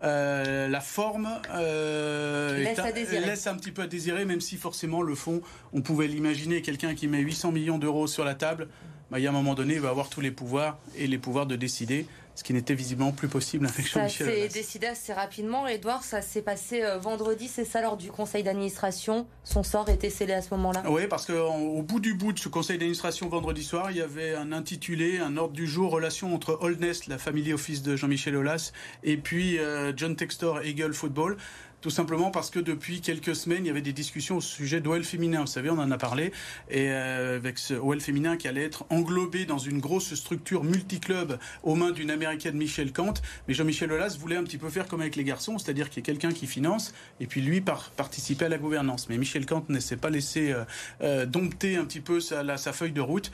Euh, 0.05 0.67
la 0.67 0.81
forme 0.81 1.29
euh, 1.55 2.57
laisse, 2.57 3.47
un 3.47 3.55
petit 3.55 3.71
peu 3.71 3.81
à 3.81 3.87
désirer, 3.87 4.25
même 4.25 4.41
si 4.41 4.57
forcément 4.57 5.01
le 5.01 5.15
fond, 5.15 5.41
on 5.73 5.81
pouvait 5.81 6.07
l'imaginer, 6.07 6.61
quelqu'un 6.61 6.93
qui 6.93 7.07
met 7.07 7.19
800 7.19 7.51
millions 7.51 7.79
d'euros 7.79 8.05
sur 8.05 8.23
la 8.23 8.35
table, 8.35 8.67
bah, 9.09 9.19
il 9.19 9.23
y 9.23 9.27
a 9.27 9.29
un 9.29 9.33
moment 9.33 9.55
donné, 9.55 9.75
il 9.75 9.79
va 9.79 9.89
avoir 9.89 10.09
tous 10.09 10.21
les 10.21 10.31
pouvoirs 10.31 10.77
et 10.95 11.07
les 11.07 11.17
pouvoirs 11.17 11.47
de 11.47 11.55
décider 11.55 12.05
ce 12.35 12.43
qui 12.43 12.53
n'était 12.53 12.73
visiblement 12.73 13.13
plus 13.13 13.29
possible 13.29 13.65
avec 13.65 13.87
Jean-Michel. 13.87 14.27
Ça 14.27 14.33
s'est 14.33 14.47
décidé 14.49 14.87
assez 14.87 15.13
rapidement. 15.13 15.65
Edouard, 15.67 16.03
ça 16.03 16.21
s'est 16.21 16.41
passé 16.41 16.83
euh, 16.83 16.97
vendredi, 16.97 17.47
c'est 17.47 17.65
ça, 17.65 17.81
lors 17.81 17.95
du 17.95 18.11
conseil 18.11 18.43
d'administration. 18.43 19.25
Son 19.43 19.63
sort 19.63 19.89
était 19.89 20.09
scellé 20.09 20.33
à 20.33 20.41
ce 20.41 20.49
moment-là 20.51 20.83
Oui, 20.89 21.07
parce 21.07 21.25
qu'au 21.25 21.81
bout 21.81 21.99
du 21.99 22.13
bout 22.13 22.33
de 22.33 22.39
ce 22.39 22.49
conseil 22.49 22.77
d'administration 22.77 23.29
vendredi 23.29 23.63
soir, 23.63 23.89
il 23.89 23.97
y 23.97 24.01
avait 24.01 24.35
un 24.35 24.51
intitulé, 24.51 25.19
un 25.19 25.37
ordre 25.37 25.53
du 25.53 25.65
jour, 25.65 25.91
relation 25.91 26.35
entre 26.35 26.57
Oldness, 26.61 27.07
la 27.07 27.17
famille 27.17 27.53
office 27.53 27.81
de 27.81 27.95
Jean-Michel 27.95 28.35
Aulas, 28.35 28.73
et 29.03 29.15
puis 29.15 29.57
euh, 29.57 29.93
John 29.95 30.15
Textor, 30.15 30.61
Eagle 30.63 30.93
Football. 30.93 31.37
Tout 31.85 31.91
simplement 31.91 32.31
parce 32.31 32.49
que 32.49 32.57
depuis 32.57 32.99
quelques 32.99 33.35
semaines, 33.35 33.63
il 33.63 33.67
y 33.67 33.69
avait 33.69 33.79
des 33.79 33.93
discussions 33.93 34.37
au 34.37 34.41
sujet 34.41 34.81
d'OL 34.81 35.03
féminin. 35.03 35.41
Vous 35.41 35.45
savez, 35.45 35.69
on 35.69 35.77
en 35.77 35.91
a 35.91 35.99
parlé. 35.99 36.31
Et 36.71 36.89
euh, 36.89 37.35
avec 37.35 37.59
ce 37.59 37.75
OL 37.75 38.01
féminin 38.01 38.37
qui 38.37 38.47
allait 38.47 38.63
être 38.63 38.87
englobé 38.89 39.45
dans 39.45 39.59
une 39.59 39.79
grosse 39.79 40.15
structure 40.15 40.63
multiclub 40.63 41.37
aux 41.61 41.75
mains 41.75 41.91
d'une 41.91 42.09
américaine 42.09 42.57
Michel 42.57 42.91
Kant. 42.91 43.13
Mais 43.47 43.53
Jean-Michel 43.53 43.91
Aulas 43.91 44.17
voulait 44.19 44.35
un 44.35 44.43
petit 44.43 44.57
peu 44.57 44.71
faire 44.71 44.87
comme 44.87 45.01
avec 45.01 45.15
les 45.15 45.23
garçons, 45.23 45.59
c'est-à-dire 45.59 45.91
qu'il 45.91 45.97
y 45.97 45.99
ait 45.99 46.11
quelqu'un 46.11 46.31
qui 46.31 46.47
finance 46.47 46.91
et 47.19 47.27
puis 47.27 47.41
lui 47.41 47.61
par, 47.61 47.91
participer 47.91 48.45
à 48.45 48.49
la 48.49 48.57
gouvernance. 48.57 49.07
Mais 49.07 49.19
Michel 49.19 49.45
Kant 49.45 49.65
ne 49.69 49.79
s'est 49.79 49.95
pas 49.95 50.09
laissé 50.09 50.53
euh, 50.53 50.63
euh, 51.03 51.27
dompter 51.27 51.75
un 51.75 51.85
petit 51.85 52.01
peu 52.01 52.19
sa, 52.19 52.57
sa 52.57 52.73
feuille 52.73 52.93
de 52.93 53.01
route. 53.01 53.31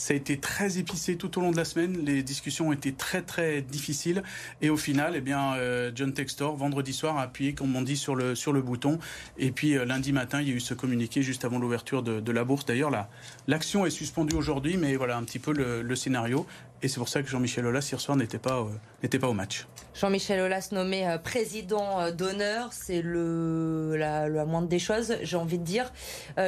Ça 0.00 0.14
a 0.14 0.16
été 0.16 0.38
très 0.38 0.78
épicé 0.78 1.16
tout 1.16 1.36
au 1.36 1.42
long 1.42 1.50
de 1.50 1.58
la 1.58 1.66
semaine. 1.66 2.06
Les 2.06 2.22
discussions 2.22 2.68
ont 2.68 2.72
été 2.72 2.94
très 2.94 3.20
très 3.20 3.60
difficiles. 3.60 4.22
Et 4.62 4.70
au 4.70 4.78
final, 4.78 5.12
eh 5.14 5.20
bien, 5.20 5.52
euh, 5.56 5.92
John 5.94 6.14
Textor, 6.14 6.56
vendredi 6.56 6.94
soir, 6.94 7.18
a 7.18 7.24
appuyé, 7.24 7.52
comme 7.52 7.76
on 7.76 7.82
dit, 7.82 7.98
sur 7.98 8.16
le, 8.16 8.34
sur 8.34 8.54
le 8.54 8.62
bouton. 8.62 8.98
Et 9.36 9.50
puis 9.50 9.76
euh, 9.76 9.84
lundi 9.84 10.14
matin, 10.14 10.40
il 10.40 10.48
y 10.48 10.52
a 10.52 10.54
eu 10.54 10.60
ce 10.60 10.72
communiqué 10.72 11.20
juste 11.20 11.44
avant 11.44 11.58
l'ouverture 11.58 12.02
de, 12.02 12.32
la 12.32 12.44
bourse. 12.44 12.64
D'ailleurs, 12.64 12.90
l'action 13.46 13.84
est 13.84 13.90
suspendue 13.90 14.36
aujourd'hui, 14.36 14.78
mais 14.78 14.96
voilà 14.96 15.18
un 15.18 15.22
petit 15.22 15.38
peu 15.38 15.52
le, 15.52 15.94
scénario. 15.96 16.46
Et 16.82 16.88
c'est 16.88 16.98
pour 16.98 17.08
ça 17.08 17.22
que 17.22 17.28
Jean-Michel 17.28 17.66
Aulas 17.66 17.86
hier 17.90 18.00
soir 18.00 18.16
n'était 18.16 18.38
pas, 18.38 18.66
n'était 19.02 19.18
pas 19.18 19.28
au 19.28 19.34
match. 19.34 19.66
Jean-Michel 19.94 20.40
Aulas 20.40 20.70
nommé 20.72 21.16
président 21.22 22.10
d'honneur, 22.10 22.72
c'est 22.72 23.02
le 23.02 23.96
la, 23.96 24.28
la, 24.28 24.44
moindre 24.46 24.68
des 24.68 24.78
choses, 24.78 25.16
j'ai 25.22 25.36
envie 25.36 25.58
de 25.58 25.64
dire. 25.64 25.92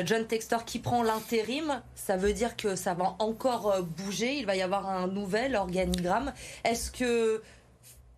John 0.04 0.26
Textor 0.26 0.64
qui 0.64 0.78
prend 0.78 1.02
l'intérim, 1.02 1.82
ça 1.94 2.16
veut 2.16 2.32
dire 2.32 2.56
que 2.56 2.76
ça 2.76 2.94
va 2.94 3.16
encore 3.18 3.82
bouger, 3.82 4.34
il 4.34 4.46
va 4.46 4.56
y 4.56 4.62
avoir 4.62 4.88
un 4.88 5.06
nouvel 5.06 5.54
organigramme. 5.54 6.32
Est-ce 6.64 6.90
que 6.90 7.42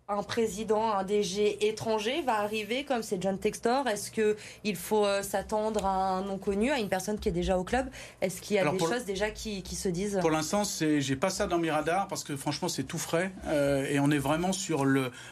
un 0.07 0.21
président, 0.21 0.91
un 0.91 1.03
DG 1.03 1.65
étranger 1.67 2.21
va 2.21 2.35
arriver 2.39 2.83
comme 2.83 3.01
c'est 3.01 3.19
John 3.21 3.39
Textor 3.39 3.87
Est-ce 3.87 4.11
que 4.11 4.35
il 4.63 4.75
faut 4.75 5.03
euh, 5.03 5.23
s'attendre 5.23 5.85
à 5.85 6.17
un 6.17 6.21
non 6.21 6.37
connu, 6.37 6.69
à 6.69 6.79
une 6.79 6.89
personne 6.89 7.17
qui 7.17 7.29
est 7.29 7.31
déjà 7.31 7.57
au 7.57 7.63
club? 7.63 7.87
Est-ce 8.21 8.39
qu'il 8.39 8.55
y 8.55 8.59
a 8.59 8.71
des 8.71 8.77
choses 8.77 9.05
déjà 9.05 9.31
qui, 9.31 9.63
se 9.75 9.89
disent? 9.89 10.19
Pour 10.21 10.29
l'instant, 10.29 10.61
j'ai 10.79 11.15
pas 11.15 11.31
ça 11.31 11.47
dans 11.47 11.57
mes 11.57 11.71
radars 11.71 12.07
parce 12.07 12.23
que 12.23 12.35
franchement, 12.35 12.67
c'est 12.67 12.83
tout 12.83 12.99
frais 12.99 13.31
euh, 13.47 13.85
et 13.89 13.99
on 13.99 14.11
est 14.11 14.19
vraiment 14.19 14.53
sur 14.53 14.85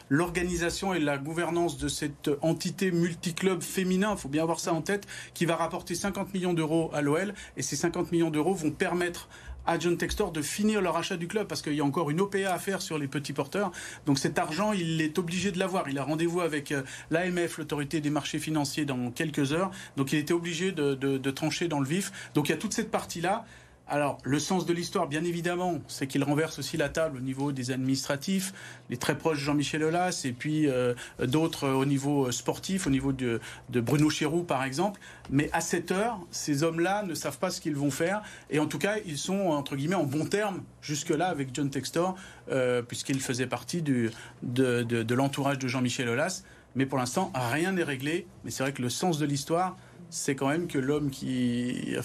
l'organisation 0.09 0.93
et 0.93 0.99
la 0.99 1.17
gouvernance 1.17 1.77
de 1.77 1.87
cette 1.87 2.31
entité 2.41 2.91
multiclub 2.91 3.61
féminin. 3.61 4.13
Il 4.13 4.19
faut 4.19 4.29
bien 4.29 4.41
avoir 4.41 4.59
ça 4.59 4.73
en 4.73 4.81
tête, 4.81 5.05
qui 5.35 5.45
va 5.45 5.55
rapporter 5.55 5.93
50 5.93 6.33
millions 6.33 6.53
d'euros 6.53 6.89
à 6.93 7.01
l'OL 7.01 7.35
et 7.57 7.61
ces 7.61 7.75
50 7.75 8.11
millions 8.11 8.31
d'euros 8.31 8.55
vont 8.55 8.71
permettre 8.71 9.29
à 9.65 9.79
John 9.79 9.97
Textor 9.97 10.31
de 10.31 10.41
finir 10.41 10.81
leur 10.81 10.97
achat 10.97 11.17
du 11.17 11.27
club 11.27 11.47
parce 11.47 11.61
qu'il 11.61 11.73
y 11.73 11.81
a 11.81 11.85
encore 11.85 12.09
une 12.09 12.21
OPA 12.21 12.53
à 12.53 12.59
faire 12.59 12.81
sur 12.81 12.97
les 12.97 13.07
petits 13.07 13.33
porteurs. 13.33 13.71
Donc 14.05 14.19
cet 14.19 14.39
argent, 14.39 14.73
il 14.73 15.01
est 15.01 15.17
obligé 15.19 15.51
de 15.51 15.59
l'avoir. 15.59 15.89
Il 15.89 15.97
a 15.99 16.03
rendez-vous 16.03 16.41
avec 16.41 16.71
euh, 16.71 16.83
l'AMF, 17.11 17.57
l'autorité 17.57 18.01
des 18.01 18.09
marchés 18.09 18.39
financiers, 18.39 18.85
dans 18.85 19.11
quelques 19.11 19.53
heures. 19.53 19.71
Donc 19.97 20.13
il 20.13 20.19
était 20.19 20.33
obligé 20.33 20.71
de, 20.71 20.95
de 20.95 21.31
trancher 21.31 21.67
dans 21.67 21.79
le 21.79 21.87
vif. 21.87 22.11
Donc 22.33 22.49
il 22.49 22.51
y 22.51 22.55
a 22.55 22.57
toute 22.57 22.73
cette 22.73 22.91
partie-là. 22.91 23.45
Alors, 23.85 24.17
le 24.23 24.39
sens 24.39 24.65
de 24.65 24.73
l'histoire, 24.73 25.07
bien 25.07 25.25
évidemment, 25.25 25.79
c'est 25.87 26.07
qu'il 26.07 26.23
renverse 26.23 26.57
aussi 26.57 26.77
la 26.77 26.87
table 26.87 27.17
au 27.17 27.21
niveau 27.21 27.51
des 27.51 27.69
administratifs, 27.69 28.53
les 28.89 28.95
très 28.95 29.17
proches 29.17 29.39
de 29.39 29.43
Jean-Michel 29.43 29.83
Aulas, 29.83 30.21
et 30.23 30.31
puis 30.31 30.69
euh, 30.69 30.93
d'autres 31.19 31.67
au 31.67 31.83
niveau 31.83 32.31
sportif, 32.31 32.87
au 32.87 32.89
niveau 32.89 33.11
de, 33.11 33.41
Bruno 33.69 34.09
Chéroux, 34.09 34.43
par 34.43 34.63
exemple. 34.63 35.01
Mais 35.29 35.49
à 35.51 35.59
cette 35.59 35.91
heure, 35.91 36.19
ces 36.31 36.63
hommes-là 36.63 37.03
ne 37.03 37.13
savent 37.13 37.39
pas 37.39 37.51
ce 37.51 37.59
qu'ils 37.59 37.75
vont 37.75 37.91
faire, 37.91 38.21
et 38.49 38.59
en 38.59 38.67
tout 38.67 38.79
cas, 38.79 38.95
ils 39.05 39.17
sont, 39.17 39.49
entre 39.49 39.75
guillemets, 39.75 39.95
en 39.95 40.05
bon 40.05 40.25
terme 40.25 40.63
jusque-là 40.81 41.27
avec 41.27 41.49
John 41.53 41.69
Textor, 41.69 42.15
euh, 42.51 42.81
puisqu'il 42.81 43.19
faisait 43.19 43.47
partie 43.47 43.81
de, 43.81 44.11
de 44.41 45.13
l'entourage 45.13 45.59
de 45.59 45.67
Jean-Michel 45.67 46.07
Aulas. 46.07 46.43
Mais 46.75 46.85
pour 46.85 46.97
l'instant, 46.97 47.31
rien 47.35 47.73
n'est 47.73 47.83
réglé. 47.83 48.25
Mais 48.43 48.51
c'est 48.51 48.63
vrai 48.63 48.73
que 48.73 48.81
le 48.81 48.89
sens 48.89 49.19
de 49.19 49.25
l'histoire, 49.25 49.77
c'est 50.13 50.35
quand 50.35 50.47
même 50.47 50.67
que 50.67 50.77
l'homme 50.77 51.09
qui 51.09 51.95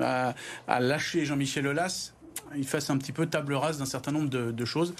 a, 0.00 0.34
lâché 0.80 1.26
Jean-Michel 1.26 1.66
Aulas, 1.66 2.12
il 2.56 2.66
fasse 2.66 2.88
un 2.88 2.96
petit 2.96 3.12
peu 3.12 3.26
table 3.26 3.54
rase 3.54 3.78
d'un 3.78 3.84
certain 3.84 4.12
nombre 4.12 4.30
de, 4.30 4.64
choses. 4.64 4.94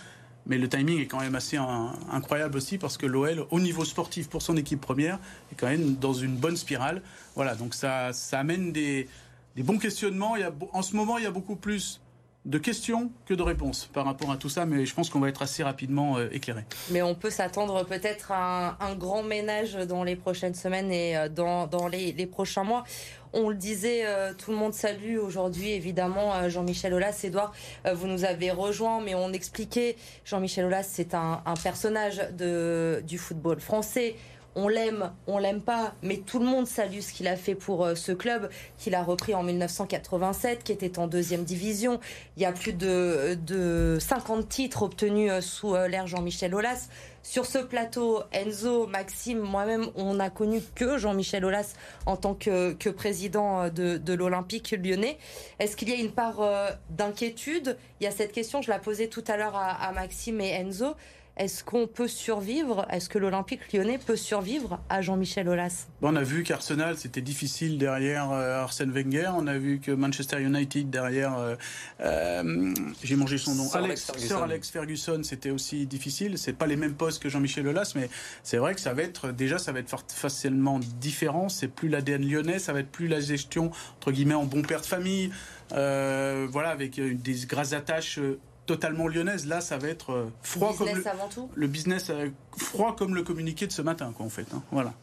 Mais 0.47 0.59
le 0.59 0.69
timing 0.69 1.01
est 1.01 1.07
quand 1.07 1.21
même 1.21 1.35
assez 1.35 1.57
incroyable 1.57 2.59
aussi 2.59 2.77
parce 2.77 2.99
que 2.99 3.07
l'OL, 3.07 3.47
au 3.51 3.61
niveau 3.61 3.87
sportif 3.87 4.29
pour 4.29 4.43
son 4.43 4.59
équipe 4.59 4.81
première, 4.81 5.19
est 5.51 5.55
quand 5.55 5.69
même 5.69 5.95
dans 5.95 6.13
une 6.13 6.37
bonne 6.37 6.59
spirale. 6.59 7.01
Voilà, 7.35 7.55
donc 7.55 7.73
ça, 7.73 8.13
ça 8.13 8.41
amène 8.41 8.73
des, 8.73 9.09
bons 9.57 9.79
questionnements. 9.79 10.35
A, 10.35 10.51
en 10.75 10.83
ce 10.83 10.97
moment, 10.97 11.17
il 11.17 11.25
y 11.25 11.27
a 11.27 11.31
beaucoup 11.31 11.57
plus 11.57 12.03
de 12.45 12.59
questions 12.59 13.11
que 13.25 13.33
de 13.33 13.43
réponses 13.43 13.89
par 13.93 14.05
rapport 14.05 14.31
à 14.31 14.37
tout 14.37 14.51
ça, 14.51 14.67
mais 14.67 14.85
je 14.85 14.95
pense 14.95 15.09
qu'on 15.09 15.21
va 15.21 15.29
être 15.29 15.43
assez 15.43 15.63
rapidement 15.63 16.19
euh, 16.19 16.29
éclairé. 16.31 16.65
Mais 16.91 17.01
on 17.01 17.15
peut 17.15 17.31
s'attendre 17.31 17.85
peut-être 17.85 18.33
à 18.33 18.77
un, 18.81 18.95
grand 18.95 19.23
ménage 19.23 19.75
dans 19.89 20.05
les 20.05 20.15
prochaines 20.15 20.55
semaines 20.55 20.93
et 20.93 21.17
euh, 21.17 21.29
dans, 21.29 21.89
les, 21.89 22.27
prochains 22.27 22.65
mois. 22.65 22.85
On 23.33 23.49
le 23.49 23.57
disait, 23.57 24.03
euh, 24.05 24.33
tout 24.35 24.51
le 24.51 24.57
monde 24.57 24.75
salue 24.75 25.17
aujourd'hui 25.17 25.71
évidemment 25.71 26.49
Jean-Michel 26.49 26.93
Aulas. 26.93 27.19
Edouard, 27.25 27.53
vous 27.93 28.07
nous 28.07 28.25
avez 28.25 28.51
rejoint, 28.51 29.01
mais 29.01 29.15
on 29.15 29.33
expliquait, 29.33 29.97
Jean-Michel 30.25 30.67
Aulas, 30.67 30.85
c'est 30.85 31.15
un, 31.15 31.43
un, 31.45 31.55
personnage 31.55 32.23
de, 32.37 33.03
du 33.07 33.19
football 33.19 33.61
français 33.61 34.17
on 34.57 34.69
l'aime, 34.69 35.13
on 35.27 35.39
l'aime 35.39 35.61
pas, 35.61 35.95
mais 36.03 36.19
tout 36.19 36.39
le 36.39 36.45
monde 36.45 36.67
salue 36.67 37.01
ce 37.01 37.13
qu'il 37.13 37.27
a 37.27 37.37
fait 37.37 37.55
pour 37.55 37.85
euh, 37.85 37.95
ce 37.95 38.13
club 38.13 38.51
qu'il 38.79 38.95
a 38.95 39.03
repris 39.03 39.35
en 39.35 39.43
1987, 39.43 40.63
qui 40.65 40.73
était 40.73 40.99
en 40.99 41.07
deuxième 41.07 41.45
division. 41.45 42.01
Il 42.37 42.43
y 42.43 42.47
a 42.47 42.53
plus 42.53 42.73
de, 42.73 43.37
de 43.47 43.99
50 44.01 44.49
titres 44.49 44.83
obtenus 44.83 45.31
euh, 45.31 45.41
sous 45.41 45.75
euh, 45.75 45.89
l'ère 45.89 46.07
Jean-Michel 46.07 46.55
Aulas. 46.55 46.89
Sur 47.23 47.47
ce 47.47 47.59
plateau, 47.59 48.23
Enzo, 48.33 48.87
Maxime, 48.87 49.39
moi-même, 49.39 49.87
on 49.97 50.15
n'a 50.15 50.29
connu 50.29 50.61
que 50.75 50.99
Jean-Michel 50.99 51.45
Aulas 51.45 51.75
en 52.05 52.17
tant 52.17 52.35
que, 52.35 52.75
président 52.91 53.71
de, 53.71 54.13
l'Olympique 54.13 54.73
lyonnais. 54.73 55.17
Est-ce 55.59 55.75
qu'il 55.75 55.89
y 55.89 55.93
a 55.93 55.97
une 55.97 56.13
part 56.13 56.43
d'inquiétude? 56.91 57.79
Il 58.01 58.05
y 58.05 58.07
a 58.07 58.11
cette 58.11 58.33
question, 58.33 58.61
je 58.61 58.69
la 58.69 58.79
posais 58.79 59.09
tout 59.09 59.25
à 59.27 59.39
l'heure 59.39 59.57
à 59.57 59.91
Maxime 59.93 60.39
et 60.43 60.51
Enzo. 60.51 60.95
Est-ce 61.37 61.65
qu'on 61.65 61.89
peut 61.89 62.07
survivre? 62.07 62.87
Est-ce 62.91 63.09
que 63.09 63.19
l'Olympique 63.19 63.73
lyonnais 63.73 63.99
peut 63.99 64.15
survivre 64.15 64.79
à 64.89 65.03
Jean-Michel 65.03 65.49
Aulas? 65.49 65.89
On 66.01 66.15
a 66.15 66.23
vu 66.23 66.45
qu'Arsenal, 66.45 66.97
c'était 66.97 67.23
difficile 67.23 67.77
derrière 67.77 68.31
euh, 68.31 68.63
Arsène 68.63 68.93
Wenger. 68.93 69.31
On 69.35 69.49
a 69.49 69.59
vu 69.59 69.81
que 69.81 69.91
Manchester 69.91 70.41
United, 70.41 70.91
derrière, 70.91 71.37
euh, 71.37 71.57
euh, 72.01 72.73
j'ai 73.03 73.17
mangé 73.17 73.39
son 73.39 73.57
nom, 73.57 73.65
Sir 73.65 73.83
Alex, 73.83 74.05
Ferguson, 74.05 74.43
Alex 74.43 74.71
Ferguson 74.71 75.21
c'était 75.25 75.51
aussi 75.51 75.87
difficile. 75.87 76.39
C'est 76.39 76.53
pas 76.53 76.69
les 76.69 76.77
mêmes 76.77 76.95
postes 76.95 77.21
que 77.21 77.29
Jean-Michel 77.29 77.67
Aulas, 77.67 77.95
mais 77.97 78.09
c'est 78.45 78.59
vrai 78.59 78.77
que 78.77 78.81
ça 78.81 78.95
va 78.95 79.03
être, 79.03 79.33
déjà, 79.33 79.59
ça 79.59 79.73
va 79.73 79.81
être 79.81 80.05
facilement 80.13 80.79
différent. 81.01 81.49
C'est 81.49 81.67
plus 81.67 81.89
l'ADN 81.89 82.25
lyonnais, 82.25 82.61
ça 82.61 82.73
va 82.73 82.79
être 82.79 82.93
plus 82.93 83.09
la 83.09 83.19
gestion, 83.19 83.73
entre 83.97 84.13
guillemets, 84.13 84.35
en 84.35 84.45
bon 84.45 84.63
père 84.63 84.83
de 84.83 84.87
famille. 84.87 85.33
voilà, 85.71 86.69
avec 86.69 87.01
des 87.01 87.35
grâces 87.47 87.73
attaches 87.73 88.21
totalement 88.67 89.09
lyonnaise. 89.09 89.47
Là, 89.47 89.61
ça 89.61 89.79
va 89.79 89.89
être 89.89 90.13
euh, 90.13 90.27
froid 90.43 90.75
comme 90.77 90.89
le, 90.95 91.07
avant 91.07 91.29
tout. 91.29 91.51
le 91.55 91.67
business 91.67 92.11
euh, 92.11 92.29
froid 92.57 92.97
comme 92.97 93.15
le 93.15 93.23
communiqué 93.23 93.67
de 93.67 93.73
ce 93.73 93.83
matin, 93.83 94.13
quoi, 94.17 94.27
en 94.27 94.31
fait. 94.31 94.47
Hein. 94.55 94.63
Voilà 94.71 94.95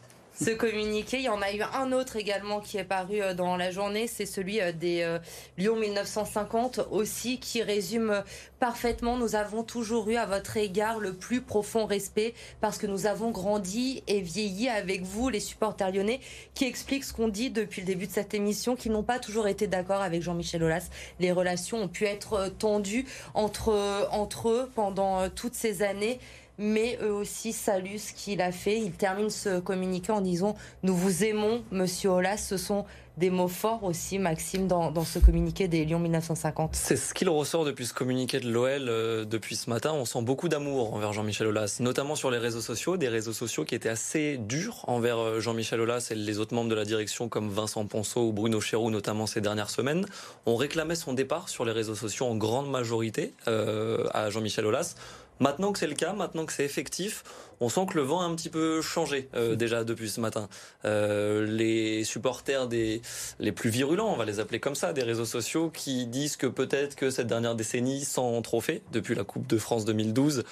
ce 0.42 0.50
communiqué. 0.50 1.18
Il 1.18 1.24
y 1.24 1.28
en 1.28 1.40
a 1.40 1.52
eu 1.52 1.62
un 1.62 1.92
autre 1.92 2.16
également 2.16 2.60
qui 2.60 2.76
est 2.76 2.84
paru 2.84 3.22
euh, 3.22 3.34
dans 3.34 3.56
la 3.56 3.70
journée, 3.70 4.06
c'est 4.06 4.26
celui 4.26 4.60
des 4.74 5.18
Lyon 5.56 5.76
1950 5.76 6.80
aussi, 6.90 7.38
qui 7.38 7.62
résume 7.62 8.22
parfaitement. 8.58 9.16
Nous 9.16 9.36
avons 9.36 9.62
toujours 9.62 10.08
eu 10.08 10.16
à 10.16 10.26
votre 10.26 10.56
égard 10.56 10.98
le 10.98 11.12
plus 11.14 11.40
profond 11.40 11.86
respect 11.86 12.34
parce 12.60 12.78
que 12.78 12.86
nous 12.86 13.06
avons 13.06 13.30
grandi 13.30 14.02
et 14.06 14.20
vieilli 14.20 14.68
avec 14.68 15.02
vous, 15.02 15.28
les 15.28 15.40
supporters 15.40 15.92
lyonnais, 15.92 16.20
qui 16.54 16.64
explique 16.64 17.04
ce 17.04 17.12
qu'on 17.12 17.28
dit 17.28 17.50
depuis 17.50 17.80
le 17.82 17.86
début 17.86 18.06
de 18.06 18.12
cette 18.12 18.34
émission, 18.34 18.74
qui 18.74 18.90
n'ont 18.90 19.02
pas 19.02 19.18
toujours 19.18 19.48
été 19.48 19.66
d'accord 19.66 20.02
avec 20.02 20.22
Jean-Michel 20.22 20.62
Aulas. 20.62 20.88
Les 21.20 21.32
relations 21.32 21.82
ont 21.82 21.88
pu 21.88 22.04
être 22.04 22.52
tendues 22.58 23.06
entre, 23.34 24.08
entre 24.10 24.48
eux 24.48 24.70
pendant 24.74 25.28
toutes 25.30 25.54
ces 25.54 25.82
années 25.82 26.18
mais 26.62 26.96
eux 27.02 27.12
aussi 27.12 27.52
saluent 27.52 27.98
ce 27.98 28.12
qu'il 28.12 28.40
a 28.40 28.52
fait. 28.52 28.78
Il 28.78 28.92
termine 28.92 29.30
ce 29.30 29.58
communiqué 29.58 30.12
en 30.12 30.20
disant 30.20 30.54
Nous 30.82 30.94
vous 30.94 31.24
aimons, 31.24 31.62
monsieur 31.72 32.10
Olas. 32.10 32.36
Ce 32.36 32.56
sont 32.56 32.84
des 33.18 33.30
mots 33.30 33.48
forts 33.48 33.84
aussi, 33.84 34.18
Maxime, 34.18 34.66
dans, 34.66 35.04
ce 35.04 35.18
communiqué 35.18 35.68
des 35.68 35.84
Lions 35.84 35.98
1950. 35.98 36.74
C'est 36.74 36.96
ce 36.96 37.12
qu'il 37.12 37.28
ressort 37.28 37.64
depuis 37.64 37.86
ce 37.86 37.92
communiqué 37.92 38.40
de 38.40 38.50
l'OL 38.50 38.88
euh, 38.88 39.24
depuis 39.24 39.56
ce 39.56 39.68
matin. 39.68 39.92
On 39.92 40.04
sent 40.04 40.22
beaucoup 40.22 40.48
d'amour 40.48 40.94
envers 40.94 41.12
Jean-Michel 41.12 41.48
Aulas, 41.48 41.78
notamment 41.80 42.14
sur 42.14 42.30
les 42.30 42.38
réseaux 42.38 42.60
sociaux, 42.60 42.96
des 42.96 43.08
réseaux 43.08 43.34
sociaux 43.34 43.64
qui 43.64 43.74
étaient 43.74 43.90
assez 43.90 44.38
durs 44.38 44.84
envers 44.86 45.18
euh, 45.18 45.40
Jean-Michel 45.40 45.80
Aulas 45.80 46.08
et 46.10 46.14
les 46.14 46.38
autres 46.38 46.54
membres 46.54 46.70
de 46.70 46.74
la 46.74 46.84
direction 46.84 47.28
comme 47.28 47.50
Vincent 47.50 47.84
Ponceau 47.84 48.28
ou 48.28 48.32
Bruno 48.32 48.60
Chéroux, 48.60 48.90
notamment 48.90 49.26
ces 49.26 49.40
dernières 49.40 49.70
semaines. 49.70 50.06
On 50.46 50.56
réclamait 50.56 50.94
son 50.94 51.12
départ 51.12 51.50
sur 51.50 51.64
les 51.64 51.72
réseaux 51.72 51.94
sociaux 51.94 52.26
en 52.26 52.36
grande 52.36 52.70
majorité 52.70 53.34
euh, 53.46 54.06
à 54.14 54.30
Jean-Michel 54.30 54.64
Aulas. 54.64 54.94
Maintenant 55.42 55.72
que 55.72 55.80
c'est 55.80 55.88
le 55.88 55.96
cas, 55.96 56.12
maintenant 56.12 56.46
que 56.46 56.52
c'est 56.52 56.64
effectif, 56.64 57.24
on 57.58 57.68
sent 57.68 57.86
que 57.90 57.94
le 57.94 58.02
vent 58.02 58.20
a 58.20 58.24
un 58.26 58.34
petit 58.36 58.48
peu 58.48 58.80
changé 58.80 59.28
euh, 59.34 59.56
déjà 59.56 59.82
depuis 59.82 60.08
ce 60.08 60.20
matin. 60.20 60.48
Euh, 60.84 61.44
les 61.44 62.04
supporters 62.04 62.68
des 62.68 63.02
les 63.40 63.50
plus 63.50 63.68
virulents, 63.68 64.12
on 64.12 64.16
va 64.16 64.24
les 64.24 64.38
appeler 64.38 64.60
comme 64.60 64.76
ça, 64.76 64.92
des 64.92 65.02
réseaux 65.02 65.24
sociaux, 65.24 65.68
qui 65.68 66.06
disent 66.06 66.36
que 66.36 66.46
peut-être 66.46 66.94
que 66.94 67.10
cette 67.10 67.26
dernière 67.26 67.56
décennie 67.56 68.04
sans 68.04 68.40
trophée 68.40 68.84
depuis 68.92 69.16
la 69.16 69.24
Coupe 69.24 69.48
de 69.48 69.58
France 69.58 69.84
2012 69.84 70.44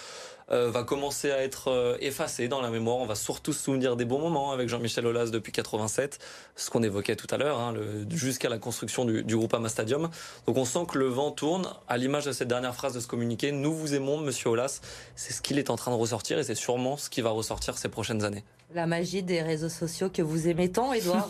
euh, 0.53 0.71
va 0.71 0.83
commencer 0.83 1.31
à 1.31 1.43
être 1.43 1.69
euh, 1.69 1.97
effacé 2.01 2.49
dans 2.49 2.61
la 2.61 2.71
mémoire. 2.71 2.97
On 2.97 3.07
va 3.07 3.15
surtout 3.15 3.53
se 3.53 3.63
souvenir 3.63 3.97
des 3.97 4.05
bons 4.05 4.19
moments 4.19 4.53
avec 4.53 4.69
Jean-Michel 4.69 5.07
Aulas 5.07 5.27
depuis 5.27 5.53
87, 5.53 6.19
ce 6.57 6.71
qu'on 6.71 6.83
évoquait 6.83 7.17
tout 7.17 7.29
à 7.31 7.37
l'heure, 7.37 7.61
hein, 7.61 7.75
jusqu'à 8.11 8.49
la 8.49 8.59
construction 8.59 9.05
du, 9.05 9.23
du 9.23 9.37
Groupama 9.37 9.69
Stadium. 9.69 10.11
Donc 10.47 10.57
on 10.57 10.65
sent 10.65 10.87
que 10.89 10.99
le 10.99 11.07
vent 11.07 11.31
tourne. 11.31 11.69
À 11.89 11.97
l'image 11.97 12.25
de 12.25 12.33
cette 12.33 12.49
dernière 12.49 12.75
phrase 12.75 12.95
de 12.95 13.01
ce 13.01 13.07
communiqué, 13.07 13.53
nous 13.53 13.73
vous 13.73 13.95
aimons, 13.95 14.19
Monsieur 14.19 14.51
Aulas. 14.51 14.81
C'est 15.15 15.33
ce 15.33 15.41
qu'il 15.41 15.59
est 15.59 15.71
en 15.71 15.77
train 15.77 15.91
de 15.93 15.97
ressortir 15.97 16.39
et 16.39 16.45
c'est 16.45 16.55
sûrement 16.55 16.97
ce 16.97 17.11
qui 17.11 17.21
va 17.21 17.31
ressortir 17.31 17.79
ces 17.79 17.89
prochaines 17.89 18.25
années. 18.25 18.45
La 18.75 18.87
magie 18.87 19.23
des 19.23 19.43
réseaux 19.43 19.69
sociaux 19.69 20.11
que 20.11 20.23
vous 20.23 20.49
aimez 20.49 20.71
tant, 20.71 20.93
Edouard. 20.93 21.29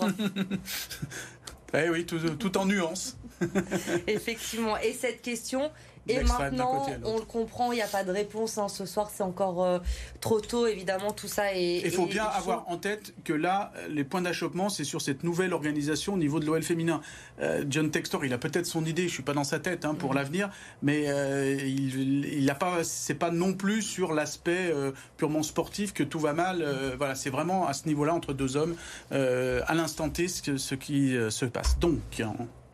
eh 1.74 1.88
oui, 1.88 2.04
tout, 2.04 2.18
tout 2.18 2.58
en 2.58 2.66
nuances. 2.66 3.16
Effectivement. 4.06 4.76
Et 4.78 4.92
cette 4.92 5.22
question, 5.22 5.70
Et 6.10 6.24
maintenant, 6.24 6.86
on 7.04 7.18
le 7.18 7.24
comprend, 7.24 7.72
il 7.72 7.76
n'y 7.76 7.82
a 7.82 7.86
pas 7.86 8.04
de 8.04 8.10
réponse. 8.10 8.58
Hein. 8.58 8.68
Ce 8.68 8.86
soir, 8.86 9.10
c'est 9.14 9.22
encore 9.22 9.64
euh, 9.64 9.78
trop 10.20 10.40
tôt, 10.40 10.66
évidemment, 10.66 11.12
tout 11.12 11.28
ça 11.28 11.54
est. 11.54 11.80
Il 11.84 11.90
faut 11.90 12.06
bien 12.06 12.24
avoir 12.24 12.68
en 12.68 12.76
tête 12.76 13.14
que 13.24 13.32
là, 13.32 13.72
les 13.88 14.04
points 14.04 14.22
d'achoppement, 14.22 14.68
c'est 14.68 14.84
sur 14.84 15.00
cette 15.00 15.24
nouvelle 15.24 15.52
organisation 15.52 16.14
au 16.14 16.18
niveau 16.18 16.40
de 16.40 16.46
l'OL 16.46 16.62
féminin. 16.62 17.00
Euh, 17.40 17.64
John 17.68 17.90
Textor, 17.90 18.24
il 18.24 18.32
a 18.32 18.38
peut-être 18.38 18.66
son 18.66 18.84
idée, 18.84 19.02
je 19.02 19.08
ne 19.08 19.12
suis 19.12 19.22
pas 19.22 19.34
dans 19.34 19.44
sa 19.44 19.58
tête 19.58 19.84
hein, 19.84 19.94
pour 19.94 20.12
mm. 20.12 20.16
l'avenir, 20.16 20.50
mais 20.82 21.04
euh, 21.08 21.56
il 21.56 22.44
n'a 22.44 22.54
pas, 22.54 22.84
c'est 22.84 23.14
pas 23.14 23.30
non 23.30 23.54
plus 23.54 23.82
sur 23.82 24.12
l'aspect 24.12 24.72
purement 25.16 25.42
sportif 25.42 25.92
que 25.92 26.02
tout 26.02 26.18
va 26.18 26.32
mal. 26.32 26.64
voilà, 26.98 27.14
c'est 27.14 27.30
vraiment 27.30 27.66
à 27.66 27.72
ce 27.72 27.86
niveau-là 27.86 28.14
entre 28.14 28.32
deux 28.32 28.56
hommes, 28.56 28.74
à 29.10 29.74
l'instant 29.74 30.08
T, 30.10 30.28
ce, 30.28 30.56
ce 30.56 30.74
qui 30.74 31.14
se 31.30 31.44
passe. 31.44 31.78
Donc. 31.78 32.22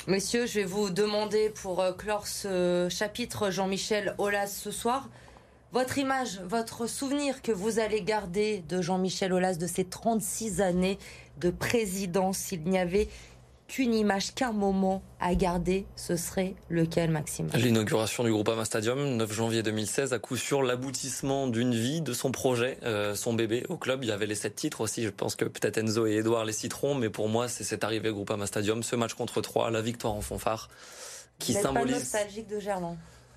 Messieurs, 0.09 0.47
je 0.47 0.61
vais 0.61 0.65
vous 0.65 0.91
demander 0.91 1.51
pour 1.51 1.81
euh, 1.81 1.93
clore 1.93 2.29
ce 2.29 2.87
chapitre 2.89 3.51
Jean-Michel 3.51 4.15
Aulas 4.19 4.47
ce 4.47 4.71
soir, 4.71 5.09
votre 5.73 5.99
image, 5.99 6.41
votre 6.45 6.87
souvenir 6.87 7.43
que 7.43 7.51
vous 7.51 7.81
allez 7.81 8.03
garder 8.03 8.63
de 8.69 8.81
Jean-Michel 8.81 9.33
Aulas 9.33 9.57
de 9.57 9.67
ses 9.67 9.85
36 9.85 10.61
années 10.61 11.01
de 11.41 11.51
présidence. 11.51 12.53
Il 12.53 12.63
n'y 12.63 12.79
avait 12.79 13.09
qu'une 13.69 13.95
image, 13.95 14.35
qu'un 14.35 14.53
moment 14.53 15.03
à 15.21 15.35
garder, 15.35 15.87
ce 15.97 16.17
serait 16.17 16.55
lequel, 16.71 17.11
Maxime? 17.11 17.49
L'inauguration 17.55 18.25
du 18.25 18.31
Groupama 18.31 18.65
Stadium, 18.65 19.17
9 19.17 19.33
janvier 19.33 19.63
2016, 19.63 20.13
à 20.13 20.19
coup 20.19 20.37
sûr 20.37 20.63
l'aboutissement 20.63 21.47
d'une 21.47 21.75
vie, 21.75 22.01
de 22.01 22.13
son 22.13 22.33
projet, 22.33 22.79
euh, 22.85 23.15
son 23.15 23.35
bébé 23.35 23.65
au 23.69 23.77
club. 23.77 24.05
Il 24.05 24.09
y 24.09 24.13
avait 24.13 24.27
les 24.27 24.35
sept 24.35 24.55
titres 24.55 24.81
aussi. 24.81 25.03
Je 25.03 25.11
pense 25.11 25.37
que 25.37 25.45
peut-être 25.45 25.79
Enzo 25.79 26.07
et 26.07 26.17
Edouard 26.17 26.45
les 26.45 26.53
citeront, 26.53 26.95
mais 26.95 27.11
pour 27.11 27.29
moi, 27.29 27.49
c'est 27.49 27.65
cette 27.65 27.85
arrivée 27.85 28.11
au 28.11 28.15
Groupama 28.15 28.47
Stadium, 28.47 28.83
ce 28.83 28.97
match 28.97 29.15
contre 29.15 29.41
3, 29.41 29.71
la 29.71 29.83
victoire 29.83 30.15
en 30.15 30.21
fanfare, 30.21 30.69
qui 31.39 31.55
Vous 31.55 31.63
symbolise. 31.63 31.95
Pas 31.95 31.99
nostalgique 31.99 32.49
de 32.49 32.61
Gerland? 32.61 32.97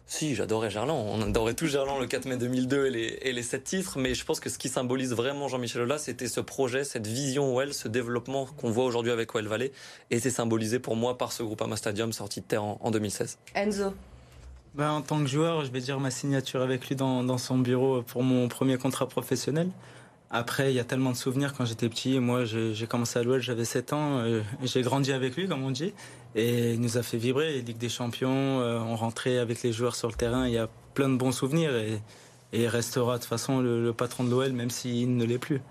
Si, 0.09 0.33
j'adorais 0.33 0.71
Gerland. 0.71 1.05
On 1.07 1.21
adorait 1.21 1.53
tout 1.53 1.67
Gerland 1.67 1.99
le 1.99 2.07
4 2.07 2.25
mai 2.25 2.35
2002 2.35 2.87
et 2.87 2.89
les, 2.89 3.19
et 3.21 3.31
les 3.31 3.43
7 3.43 3.63
titres. 3.63 3.99
Mais 3.99 4.15
je 4.15 4.25
pense 4.25 4.39
que 4.39 4.49
ce 4.49 4.57
qui 4.57 4.67
symbolise 4.67 5.13
vraiment 5.13 5.47
Jean-Michel 5.47 5.83
Aulas, 5.83 5.99
c'était 5.99 6.27
ce 6.27 6.41
projet, 6.41 6.83
cette 6.83 7.05
vision 7.05 7.55
OL, 7.55 7.75
ce 7.75 7.87
développement 7.87 8.47
qu'on 8.47 8.71
voit 8.71 8.85
aujourd'hui 8.85 9.11
avec 9.11 9.35
OL 9.35 9.45
Valley. 9.45 9.71
Et 10.09 10.19
c'est 10.19 10.31
symbolisé 10.31 10.79
pour 10.79 10.95
moi 10.95 11.15
par 11.19 11.31
ce 11.31 11.43
groupe 11.43 11.61
Ama 11.61 11.77
Stadium 11.77 12.11
sorti 12.11 12.41
de 12.41 12.45
terre 12.45 12.63
en, 12.63 12.89
2016. 12.89 13.37
Enzo 13.53 13.93
ben, 14.73 14.89
En 14.93 15.01
tant 15.03 15.19
que 15.19 15.27
joueur, 15.27 15.63
je 15.63 15.71
vais 15.71 15.79
dire 15.79 15.99
ma 15.99 16.09
signature 16.09 16.63
avec 16.63 16.87
lui 16.87 16.95
dans, 16.95 17.23
dans 17.23 17.37
son 17.37 17.59
bureau 17.59 18.01
pour 18.01 18.23
mon 18.23 18.47
premier 18.47 18.79
contrat 18.79 19.07
professionnel. 19.07 19.69
Après, 20.31 20.71
il 20.71 20.75
y 20.75 20.79
a 20.79 20.83
tellement 20.83 21.11
de 21.11 21.15
souvenirs 21.15 21.53
quand 21.55 21.65
j'étais 21.65 21.89
petit. 21.89 22.19
Moi, 22.19 22.45
j'ai 22.45 22.87
commencé 22.87 23.17
à 23.17 23.23
l'OL, 23.23 23.41
j'avais 23.41 23.65
7 23.65 23.93
ans. 23.93 24.19
Euh, 24.19 24.41
j'ai 24.63 24.83
grandi 24.83 25.11
avec 25.11 25.35
lui, 25.35 25.47
comme 25.47 25.63
on 25.63 25.71
dit. 25.71 25.93
Et 26.35 26.73
il 26.73 26.81
nous 26.81 26.97
a 26.97 27.03
fait 27.03 27.17
vibrer. 27.17 27.61
Ligue 27.61 27.77
des 27.77 27.89
Champions, 27.89 28.61
euh, 28.61 28.79
on 28.79 28.95
rentrait 28.95 29.39
avec 29.39 29.63
les 29.63 29.73
joueurs 29.73 29.95
sur 29.95 30.07
le 30.07 30.13
terrain. 30.13 30.47
Il 30.47 30.53
y 30.53 30.59
a 30.59 30.69
plein 30.93 31.09
de 31.09 31.17
bons 31.17 31.31
souvenirs. 31.31 31.75
Et, 31.75 31.99
il 32.51 32.67
restera 32.67 33.17
de 33.17 33.21
toute 33.21 33.29
façon 33.29 33.61
le 33.61 33.93
patron 33.93 34.23
de 34.23 34.31
l'OL, 34.31 34.51
même 34.53 34.71
s'il 34.71 35.15
ne 35.15 35.23
l'est 35.23 35.37
plus. 35.37 35.61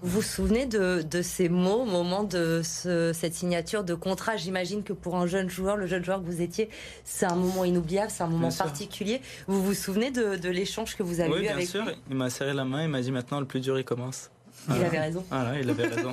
Vous 0.00 0.10
vous 0.10 0.22
souvenez 0.22 0.66
de, 0.66 1.22
ces 1.22 1.48
mots 1.48 1.82
au 1.82 1.84
moment 1.84 2.22
de 2.22 2.62
cette 2.62 3.34
signature 3.34 3.82
de 3.82 3.94
contrat? 3.94 4.36
J'imagine 4.36 4.84
que 4.84 4.92
pour 4.92 5.16
un 5.16 5.26
jeune 5.26 5.50
joueur, 5.50 5.76
le 5.76 5.86
jeune 5.86 6.04
joueur 6.04 6.20
que 6.20 6.26
vous 6.26 6.40
étiez, 6.40 6.68
c'est 7.04 7.26
un 7.26 7.34
moment 7.34 7.64
inoubliable, 7.64 8.10
c'est 8.10 8.22
un 8.22 8.28
moment 8.28 8.50
particulier. 8.50 9.20
Vous 9.48 9.62
vous 9.62 9.74
souvenez 9.74 10.10
de, 10.10 10.48
l'échange 10.48 10.96
que 10.96 11.02
vous 11.02 11.20
avez 11.20 11.30
eu 11.30 11.48
avec 11.48 11.72
lui? 11.72 11.78
Oui, 11.78 11.84
bien 11.84 11.92
sûr. 11.92 12.00
Il 12.10 12.16
m'a 12.16 12.30
serré 12.30 12.54
la 12.54 12.64
main, 12.64 12.84
il 12.84 12.88
m'a 12.88 13.00
dit 13.00 13.12
maintenant 13.12 13.40
le 13.40 13.46
plus 13.46 13.60
dur 13.60 13.78
il 13.78 13.84
commence. 13.84 14.30
Il 14.68 14.84
avait 14.84 15.00
raison. 15.00 15.24
Voilà, 15.30 15.58
il 15.58 15.70
avait 15.70 15.86
raison. 15.86 16.10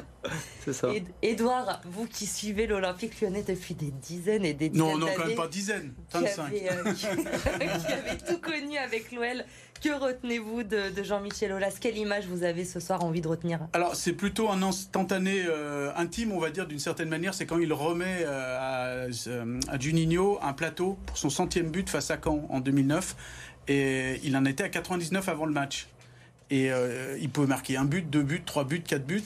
c'est 0.64 0.72
ça. 0.72 0.88
Edouard, 1.22 1.80
vous 1.84 2.06
qui 2.06 2.26
suivez 2.26 2.66
l'Olympique 2.66 3.20
lyonnais 3.20 3.42
depuis 3.42 3.74
des 3.74 3.90
dizaines 3.90 4.44
et 4.44 4.54
des 4.54 4.68
dizaines 4.68 4.86
Non, 4.86 4.98
non, 4.98 5.08
quand 5.16 5.26
même 5.26 5.36
pas 5.36 5.48
dizaines, 5.48 5.94
25. 6.12 6.50
Qui 6.50 6.68
avait, 6.68 6.70
euh, 6.70 6.92
qui 6.94 7.92
avait 7.92 8.18
tout 8.18 8.38
connu 8.38 8.76
avec 8.76 9.10
l'OL 9.12 9.44
que 9.80 9.98
retenez-vous 9.98 10.62
de, 10.62 11.02
Jean-Michel 11.02 11.52
Aulas? 11.52 11.76
Quelle 11.80 11.96
image 11.96 12.26
vous 12.26 12.42
avez 12.42 12.64
ce 12.64 12.80
soir 12.80 13.04
envie 13.04 13.20
de 13.20 13.28
retenir? 13.28 13.60
Alors, 13.72 13.94
c'est 13.94 14.12
plutôt 14.12 14.50
un 14.50 14.62
instantané 14.62 15.44
euh, 15.46 15.90
intime, 15.96 16.32
on 16.32 16.38
va 16.38 16.50
dire, 16.50 16.66
d'une 16.66 16.78
certaine 16.78 17.08
manière. 17.08 17.34
C'est 17.34 17.46
quand 17.46 17.58
il 17.58 17.72
remet 17.72 18.18
euh, 18.20 19.08
à, 19.68 19.78
Juninho 19.78 20.38
un 20.42 20.52
plateau 20.52 20.98
pour 21.06 21.16
son 21.16 21.30
centième 21.30 21.70
but 21.70 21.88
face 21.88 22.10
à 22.10 22.18
Caen 22.22 22.46
en 22.50 22.60
2009. 22.60 23.16
Et 23.68 24.20
il 24.24 24.36
en 24.36 24.44
était 24.44 24.64
à 24.64 24.68
99 24.68 25.28
avant 25.28 25.46
le 25.46 25.52
match. 25.52 25.88
Et 26.50 26.72
euh, 26.72 27.18
il 27.20 27.28
pouvait 27.28 27.46
marquer 27.46 27.76
un 27.76 27.84
but, 27.84 28.08
deux 28.08 28.22
buts, 28.22 28.42
trois 28.44 28.64
buts, 28.64 28.80
quatre 28.80 29.06
buts. 29.06 29.22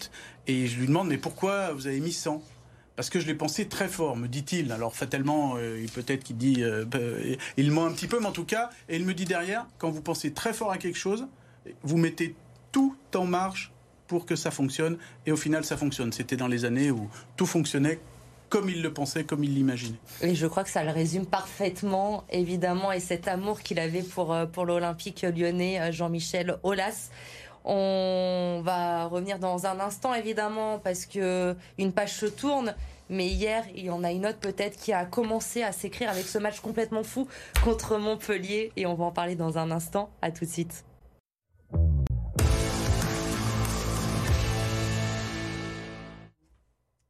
Et 0.46 0.66
je 0.66 0.78
lui 0.78 0.86
demande, 0.86 1.08
mais 1.08 1.18
pourquoi 1.18 1.72
vous 1.72 1.86
avez 1.86 2.00
mis 2.00 2.12
100 2.12 2.42
parce 2.96 3.10
que 3.10 3.20
je 3.20 3.26
l'ai 3.26 3.34
pensé 3.34 3.68
très 3.68 3.88
fort, 3.88 4.16
me 4.16 4.28
dit-il. 4.28 4.72
Alors 4.72 4.94
fatalement, 4.94 5.54
euh, 5.56 5.84
peut-être 5.94 6.24
qu'il 6.24 6.36
dit, 6.36 6.62
euh, 6.62 6.84
bah, 6.84 6.98
il 7.56 7.70
ment 7.70 7.86
un 7.86 7.92
petit 7.92 8.06
peu, 8.06 8.20
mais 8.20 8.26
en 8.26 8.32
tout 8.32 8.44
cas, 8.44 8.70
et 8.88 8.96
il 8.96 9.04
me 9.04 9.14
dit 9.14 9.24
derrière, 9.24 9.66
quand 9.78 9.90
vous 9.90 10.02
pensez 10.02 10.32
très 10.32 10.52
fort 10.52 10.70
à 10.70 10.78
quelque 10.78 10.98
chose, 10.98 11.26
vous 11.82 11.96
mettez 11.96 12.34
tout 12.70 12.96
en 13.14 13.24
marche 13.24 13.72
pour 14.08 14.26
que 14.26 14.36
ça 14.36 14.50
fonctionne, 14.50 14.98
et 15.26 15.32
au 15.32 15.36
final, 15.36 15.64
ça 15.64 15.76
fonctionne. 15.76 16.12
C'était 16.12 16.36
dans 16.36 16.48
les 16.48 16.64
années 16.64 16.90
où 16.90 17.08
tout 17.36 17.46
fonctionnait 17.46 18.00
comme 18.50 18.68
il 18.68 18.82
le 18.82 18.92
pensait, 18.92 19.24
comme 19.24 19.42
il 19.44 19.54
l'imaginait. 19.54 19.96
Et 20.20 20.34
je 20.34 20.46
crois 20.46 20.62
que 20.62 20.68
ça 20.68 20.84
le 20.84 20.90
résume 20.90 21.24
parfaitement, 21.24 22.24
évidemment, 22.28 22.92
et 22.92 23.00
cet 23.00 23.26
amour 23.26 23.62
qu'il 23.62 23.78
avait 23.78 24.02
pour, 24.02 24.34
euh, 24.34 24.44
pour 24.44 24.66
l'Olympique 24.66 25.22
lyonnais, 25.22 25.90
Jean-Michel 25.90 26.58
Aulas. 26.62 27.08
On 27.64 28.60
va 28.64 29.06
revenir 29.06 29.38
dans 29.38 29.66
un 29.66 29.78
instant, 29.80 30.14
évidemment, 30.14 30.78
parce 30.78 31.06
que 31.06 31.56
une 31.78 31.92
page 31.92 32.14
se 32.14 32.26
tourne. 32.26 32.74
Mais 33.08 33.26
hier, 33.26 33.64
il 33.74 33.84
y 33.84 33.90
en 33.90 34.04
a 34.04 34.10
une 34.10 34.26
autre 34.26 34.38
peut-être 34.38 34.76
qui 34.76 34.92
a 34.92 35.04
commencé 35.04 35.62
à 35.62 35.72
s'écrire 35.72 36.10
avec 36.10 36.24
ce 36.24 36.38
match 36.38 36.60
complètement 36.60 37.02
fou 37.02 37.28
contre 37.62 37.98
Montpellier. 37.98 38.72
Et 38.76 38.86
on 38.86 38.94
va 38.94 39.04
en 39.04 39.12
parler 39.12 39.34
dans 39.34 39.58
un 39.58 39.70
instant. 39.70 40.10
À 40.22 40.30
tout 40.30 40.44
de 40.44 40.50
suite. 40.50 40.84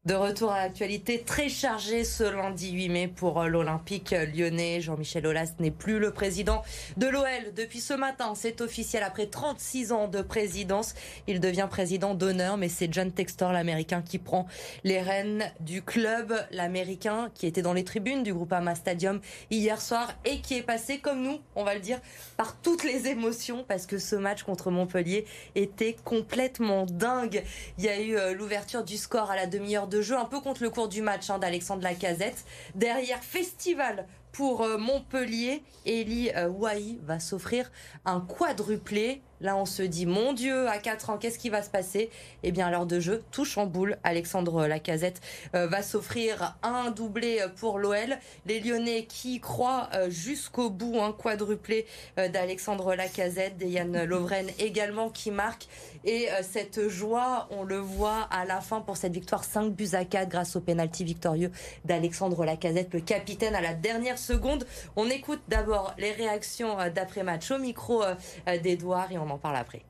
De 0.05 0.15
retour 0.15 0.51
à 0.51 0.59
l'actualité 0.59 1.23
très 1.23 1.49
chargée 1.49 2.03
ce 2.03 2.25
lundi 2.25 2.73
8 2.73 2.89
mai 2.89 3.07
pour 3.07 3.41
euh, 3.41 3.47
l'Olympique 3.47 4.13
lyonnais. 4.35 4.81
Jean-Michel 4.81 5.25
Aulas 5.29 5.53
n'est 5.61 5.71
plus 5.71 6.01
le 6.01 6.11
président 6.11 6.65
de 6.97 7.07
l'OL 7.07 7.55
depuis 7.55 7.79
ce 7.79 7.95
matin. 7.95 8.33
C'est 8.35 8.63
officiel 8.63 9.05
après 9.05 9.27
36 9.27 9.93
ans 9.93 10.09
de 10.09 10.21
présidence. 10.21 10.95
Il 11.29 11.39
devient 11.39 11.69
président 11.71 12.15
d'honneur, 12.15 12.57
mais 12.57 12.69
c'est 12.69 12.93
John 12.93 13.13
Textor, 13.13 13.53
l'Américain, 13.53 14.03
qui 14.03 14.19
prend 14.19 14.49
les 14.83 15.01
rênes 15.01 15.45
du 15.61 15.83
club. 15.83 16.35
L'Américain 16.51 17.31
qui 17.35 17.47
était 17.47 17.63
dans 17.63 17.73
les 17.73 17.85
tribunes 17.85 18.25
du 18.25 18.35
groupe 18.35 18.53
Ama 18.53 18.75
Stadium 18.75 19.21
hier 19.53 19.81
soir 19.81 20.13
et 20.25 20.41
qui 20.41 20.57
est 20.57 20.63
passé, 20.63 20.99
comme 20.99 21.23
nous, 21.23 21.39
on 21.55 21.63
va 21.63 21.75
le 21.75 21.81
dire, 21.81 22.01
par 22.37 22.57
toutes 22.61 22.83
les 22.83 23.07
émotions 23.07 23.65
parce 23.69 23.87
que 23.87 23.99
ce 23.99 24.17
match 24.17 24.43
contre 24.43 24.73
Montpellier 24.73 25.27
était 25.55 25.95
complètement 26.05 26.87
dingue. 26.87 27.45
Il 27.79 27.85
y 27.85 27.89
a 27.89 28.01
eu 28.01 28.17
euh, 28.17 28.35
l'ouverture 28.35 28.83
du 28.83 28.97
score 28.97 29.31
à 29.31 29.37
la 29.37 29.47
demi-heure 29.47 29.87
de 29.93 30.03
jeu, 30.03 30.17
un 30.17 30.25
peu 30.25 30.41
contre 30.41 30.63
le 30.63 30.71
cours 30.71 30.89
du 30.89 31.03
match 31.03 31.31
hein, 31.31 31.39
d'Alexandre 31.39 31.83
Lacazette. 31.83 32.45
Derrière, 32.75 33.23
festival 33.23 34.07
pour 34.33 34.63
euh, 34.63 34.79
Montpellier. 34.79 35.63
Eli 35.85 36.31
euh, 36.35 36.49
Wai 36.49 36.99
va 37.03 37.21
s'offrir 37.21 37.71
un 38.05 38.21
quadruplé 38.21 39.23
Là, 39.43 39.57
on 39.57 39.65
se 39.67 39.83
dit, 39.83 40.07
mon 40.07 40.33
Dieu, 40.33 40.69
à 40.69 40.79
4 40.79 41.11
ans, 41.11 41.19
qu'est-ce 41.19 41.39
qui 41.39 41.51
va 41.51 41.63
se 41.63 41.69
passer? 41.69 42.11
Eh 42.45 42.53
bien, 42.53 42.71
l'heure 42.71 42.87
de 42.87 43.01
jeu, 43.01 43.25
touche 43.33 43.59
en 43.59 43.67
boule. 43.67 43.99
Alexandre 44.05 44.69
Lacazette 44.69 45.21
euh, 45.57 45.67
va 45.67 45.83
s'offrir 45.83 46.57
un 46.63 46.93
doublé 46.93 47.45
pour 47.57 47.81
l'OL. 47.81 48.19
Les 48.47 48.61
Lyonnais 48.61 49.05
qui 49.05 49.41
croient 49.41 49.89
euh, 49.95 50.11
jusqu'au 50.11 50.71
bout, 50.71 51.01
un 51.01 51.11
quadruplé 51.11 51.87
euh, 52.21 52.29
d'Alexandre 52.29 52.95
Lacazette, 52.95 53.55
Yann 53.61 54.05
Lovren 54.05 54.47
également 54.61 55.11
qui 55.11 55.33
marque. 55.33 55.67
Et 56.05 56.29
cette 56.43 56.89
joie, 56.89 57.47
on 57.51 57.63
le 57.63 57.79
voit 57.79 58.27
à 58.33 58.45
la 58.45 58.61
fin 58.61 58.81
pour 58.81 58.97
cette 58.97 59.13
victoire 59.13 59.45
5 59.45 59.73
buts 59.73 59.91
à 59.93 60.05
4 60.05 60.29
grâce 60.29 60.57
au 60.57 60.61
pénalty 60.61 61.05
victorieux 61.05 61.53
d'Alexandre 61.85 62.45
Lacazette, 62.45 62.93
le 62.93 63.01
capitaine 63.01 63.55
à 63.55 63.61
la 63.61 63.73
dernière 63.73 64.19
seconde. 64.19 64.67
On 64.97 65.09
écoute 65.09 65.41
d'abord 65.47 65.95
les 65.99 66.11
réactions 66.11 66.77
d'après-match 66.93 67.53
au 67.53 67.59
micro 67.59 68.03
d'Edouard 68.47 69.13
et 69.13 69.19
on 69.19 69.32
parle 69.39 69.57
après. 69.57 69.83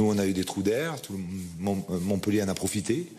Nous, 0.00 0.08
on 0.08 0.18
a 0.18 0.26
eu 0.26 0.32
des 0.32 0.44
trous 0.44 0.62
d'air, 0.62 1.00
tout 1.00 1.18
Montpellier 1.58 2.42
en 2.42 2.48
a 2.48 2.54
profité 2.54 3.10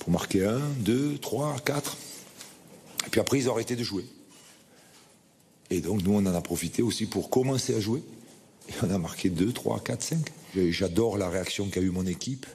pour 0.00 0.10
marquer 0.10 0.44
un, 0.44 0.60
deux, 0.78 1.16
trois, 1.18 1.56
quatre. 1.64 1.96
Et 3.06 3.10
puis 3.10 3.20
après, 3.20 3.38
ils 3.38 3.48
ont 3.48 3.52
arrêté 3.52 3.76
de 3.76 3.84
jouer. 3.84 4.04
Et 5.70 5.80
donc, 5.80 6.02
nous, 6.02 6.12
on 6.12 6.26
en 6.26 6.34
a 6.34 6.40
profité 6.40 6.82
aussi 6.82 7.06
pour 7.06 7.30
commencer 7.30 7.74
à 7.74 7.80
jouer. 7.80 8.02
Et 8.68 8.72
on 8.82 8.90
a 8.90 8.98
marqué 8.98 9.30
deux, 9.30 9.52
trois, 9.52 9.80
quatre, 9.80 10.02
cinq. 10.02 10.28
J'adore 10.56 11.18
la 11.18 11.30
réaction 11.30 11.68
qu'a 11.68 11.80
eu 11.80 11.90
mon 11.90 12.06
équipe 12.06 12.46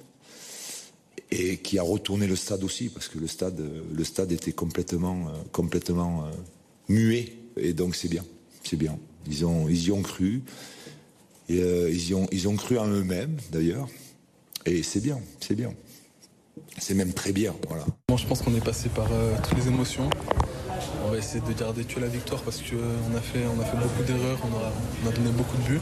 et 1.31 1.57
qui 1.57 1.79
a 1.79 1.83
retourné 1.83 2.27
le 2.27 2.35
stade 2.35 2.63
aussi, 2.63 2.89
parce 2.89 3.07
que 3.07 3.17
le 3.17 3.27
stade, 3.27 3.61
le 3.91 4.03
stade 4.03 4.31
était 4.31 4.53
complètement, 4.53 5.27
euh, 5.27 5.31
complètement 5.51 6.25
euh, 6.25 6.31
muet. 6.89 7.33
Et 7.57 7.73
donc, 7.73 7.95
c'est 7.95 8.07
bien. 8.07 8.25
C'est 8.63 8.77
bien. 8.77 8.99
Ils, 9.25 9.45
ont, 9.45 9.67
ils 9.67 9.85
y 9.85 9.91
ont 9.91 10.01
cru. 10.01 10.43
Et, 11.49 11.61
euh, 11.61 11.89
ils, 11.91 12.13
ont, 12.15 12.27
ils 12.31 12.47
ont 12.47 12.55
cru 12.55 12.77
en 12.77 12.87
eux-mêmes, 12.87 13.37
d'ailleurs. 13.51 13.87
Et 14.65 14.83
c'est 14.83 14.99
bien, 14.99 15.19
c'est 15.39 15.55
bien. 15.55 15.73
C'est 16.79 16.93
même 16.93 17.13
très 17.13 17.31
bien, 17.31 17.53
voilà. 17.67 17.85
Moi, 18.09 18.17
je 18.17 18.25
pense 18.25 18.41
qu'on 18.41 18.55
est 18.55 18.63
passé 18.63 18.89
par 18.89 19.07
euh, 19.11 19.35
toutes 19.43 19.57
les 19.57 19.67
émotions. 19.67 20.09
on 21.05 21.11
va 21.11 21.17
essayer 21.17 21.41
de 21.41 21.53
garder 21.53 21.83
que 21.83 21.99
la 21.99 22.07
victoire 22.07 22.41
parce 22.41 22.61
qu'on 22.61 23.15
a 23.17 23.21
fait, 23.21 23.43
a 23.43 23.65
fait 23.65 23.77
beaucoup 23.77 24.03
d'erreurs, 24.03 24.39
on 24.43 25.07
a, 25.07 25.11
donné 25.11 25.29
beaucoup 25.31 25.57
de 25.57 25.63
buts. 25.63 25.81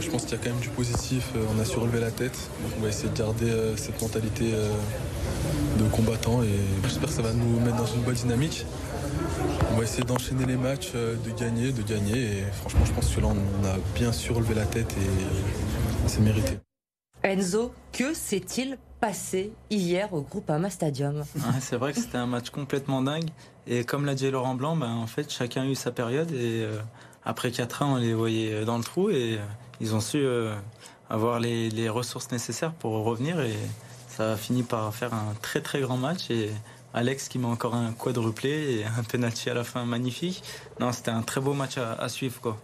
je 0.00 0.08
pense 0.08 0.22
qu'il 0.22 0.32
y 0.32 0.34
a 0.34 0.38
quand 0.38 0.50
même 0.50 0.60
du 0.60 0.68
positif, 0.68 1.30
on 1.54 1.58
a 1.58 1.64
su 1.64 1.78
relever 1.78 2.00
la 2.00 2.10
tête. 2.10 2.38
on 2.78 2.82
va 2.82 2.88
essayer 2.88 3.08
de 3.08 3.18
garder 3.18 3.50
cette 3.76 4.00
mentalité 4.00 4.52
de 5.78 5.84
combattant 5.90 6.42
et 6.42 6.48
j'espère 6.84 7.08
que 7.08 7.14
ça 7.14 7.22
va 7.22 7.32
nous 7.32 7.60
mettre 7.60 7.76
dans 7.76 7.86
une 7.86 8.02
bonne 8.02 8.14
dynamique. 8.14 8.64
On 9.78 9.82
va 9.82 9.86
essayer 9.86 10.02
d'enchaîner 10.02 10.44
les 10.44 10.56
matchs, 10.56 10.90
euh, 10.96 11.14
de 11.14 11.30
gagner, 11.30 11.70
de 11.70 11.82
gagner. 11.82 12.38
Et 12.38 12.42
franchement, 12.50 12.84
je 12.84 12.92
pense 12.92 13.14
que 13.14 13.20
là, 13.20 13.28
on 13.28 13.64
a 13.64 13.76
bien 13.94 14.10
su 14.10 14.32
relever 14.32 14.56
la 14.56 14.66
tête 14.66 14.92
et 14.98 16.08
c'est 16.08 16.18
mérité. 16.18 16.58
Enzo, 17.22 17.72
que 17.92 18.12
s'est-il 18.12 18.76
passé 18.98 19.52
hier 19.70 20.12
au 20.12 20.22
groupe 20.22 20.50
Ama 20.50 20.68
Stadium? 20.68 21.22
C'est 21.60 21.76
vrai 21.76 21.92
que 21.92 22.00
c'était 22.00 22.18
un 22.18 22.26
match 22.26 22.50
complètement 22.50 23.02
dingue. 23.02 23.30
Et 23.68 23.84
comme 23.84 24.04
l'a 24.04 24.16
dit 24.16 24.28
Laurent 24.32 24.56
Blanc, 24.56 24.74
ben, 24.74 24.90
en 24.90 25.06
fait, 25.06 25.30
chacun 25.30 25.62
a 25.62 25.66
eu 25.66 25.76
sa 25.76 25.92
période. 25.92 26.32
Et 26.32 26.64
euh, 26.64 26.80
après 27.24 27.52
4 27.52 27.82
ans, 27.82 27.92
on 27.92 27.98
les 27.98 28.14
voyait 28.14 28.64
dans 28.64 28.78
le 28.78 28.84
trou. 28.84 29.10
Et 29.10 29.36
euh, 29.36 29.44
ils 29.80 29.94
ont 29.94 30.00
su 30.00 30.26
avoir 31.08 31.38
les, 31.38 31.70
les, 31.70 31.88
ressources 31.88 32.32
nécessaires 32.32 32.72
pour 32.72 33.04
revenir. 33.04 33.40
Et 33.42 33.54
ça 34.08 34.32
a 34.32 34.36
fini 34.36 34.64
par 34.64 34.92
faire 34.92 35.14
un 35.14 35.34
très 35.40 35.60
très 35.60 35.80
grand 35.82 35.96
match. 35.96 36.30
Et 36.30 36.50
Alex 36.94 37.28
qui 37.28 37.38
met 37.38 37.46
encore 37.46 37.74
un 37.74 37.92
quadruplé 37.92 38.78
et 38.78 38.84
un 38.84 39.02
penalty 39.02 39.50
à 39.50 39.54
la 39.54 39.64
fin 39.64 39.84
magnifique. 39.84 40.42
Non, 40.80 40.92
c'était 40.92 41.10
un 41.10 41.22
très 41.22 41.40
beau 41.40 41.52
match 41.52 41.78
à, 41.78 42.08
suivre. 42.08 42.40
Quoi. 42.40 42.56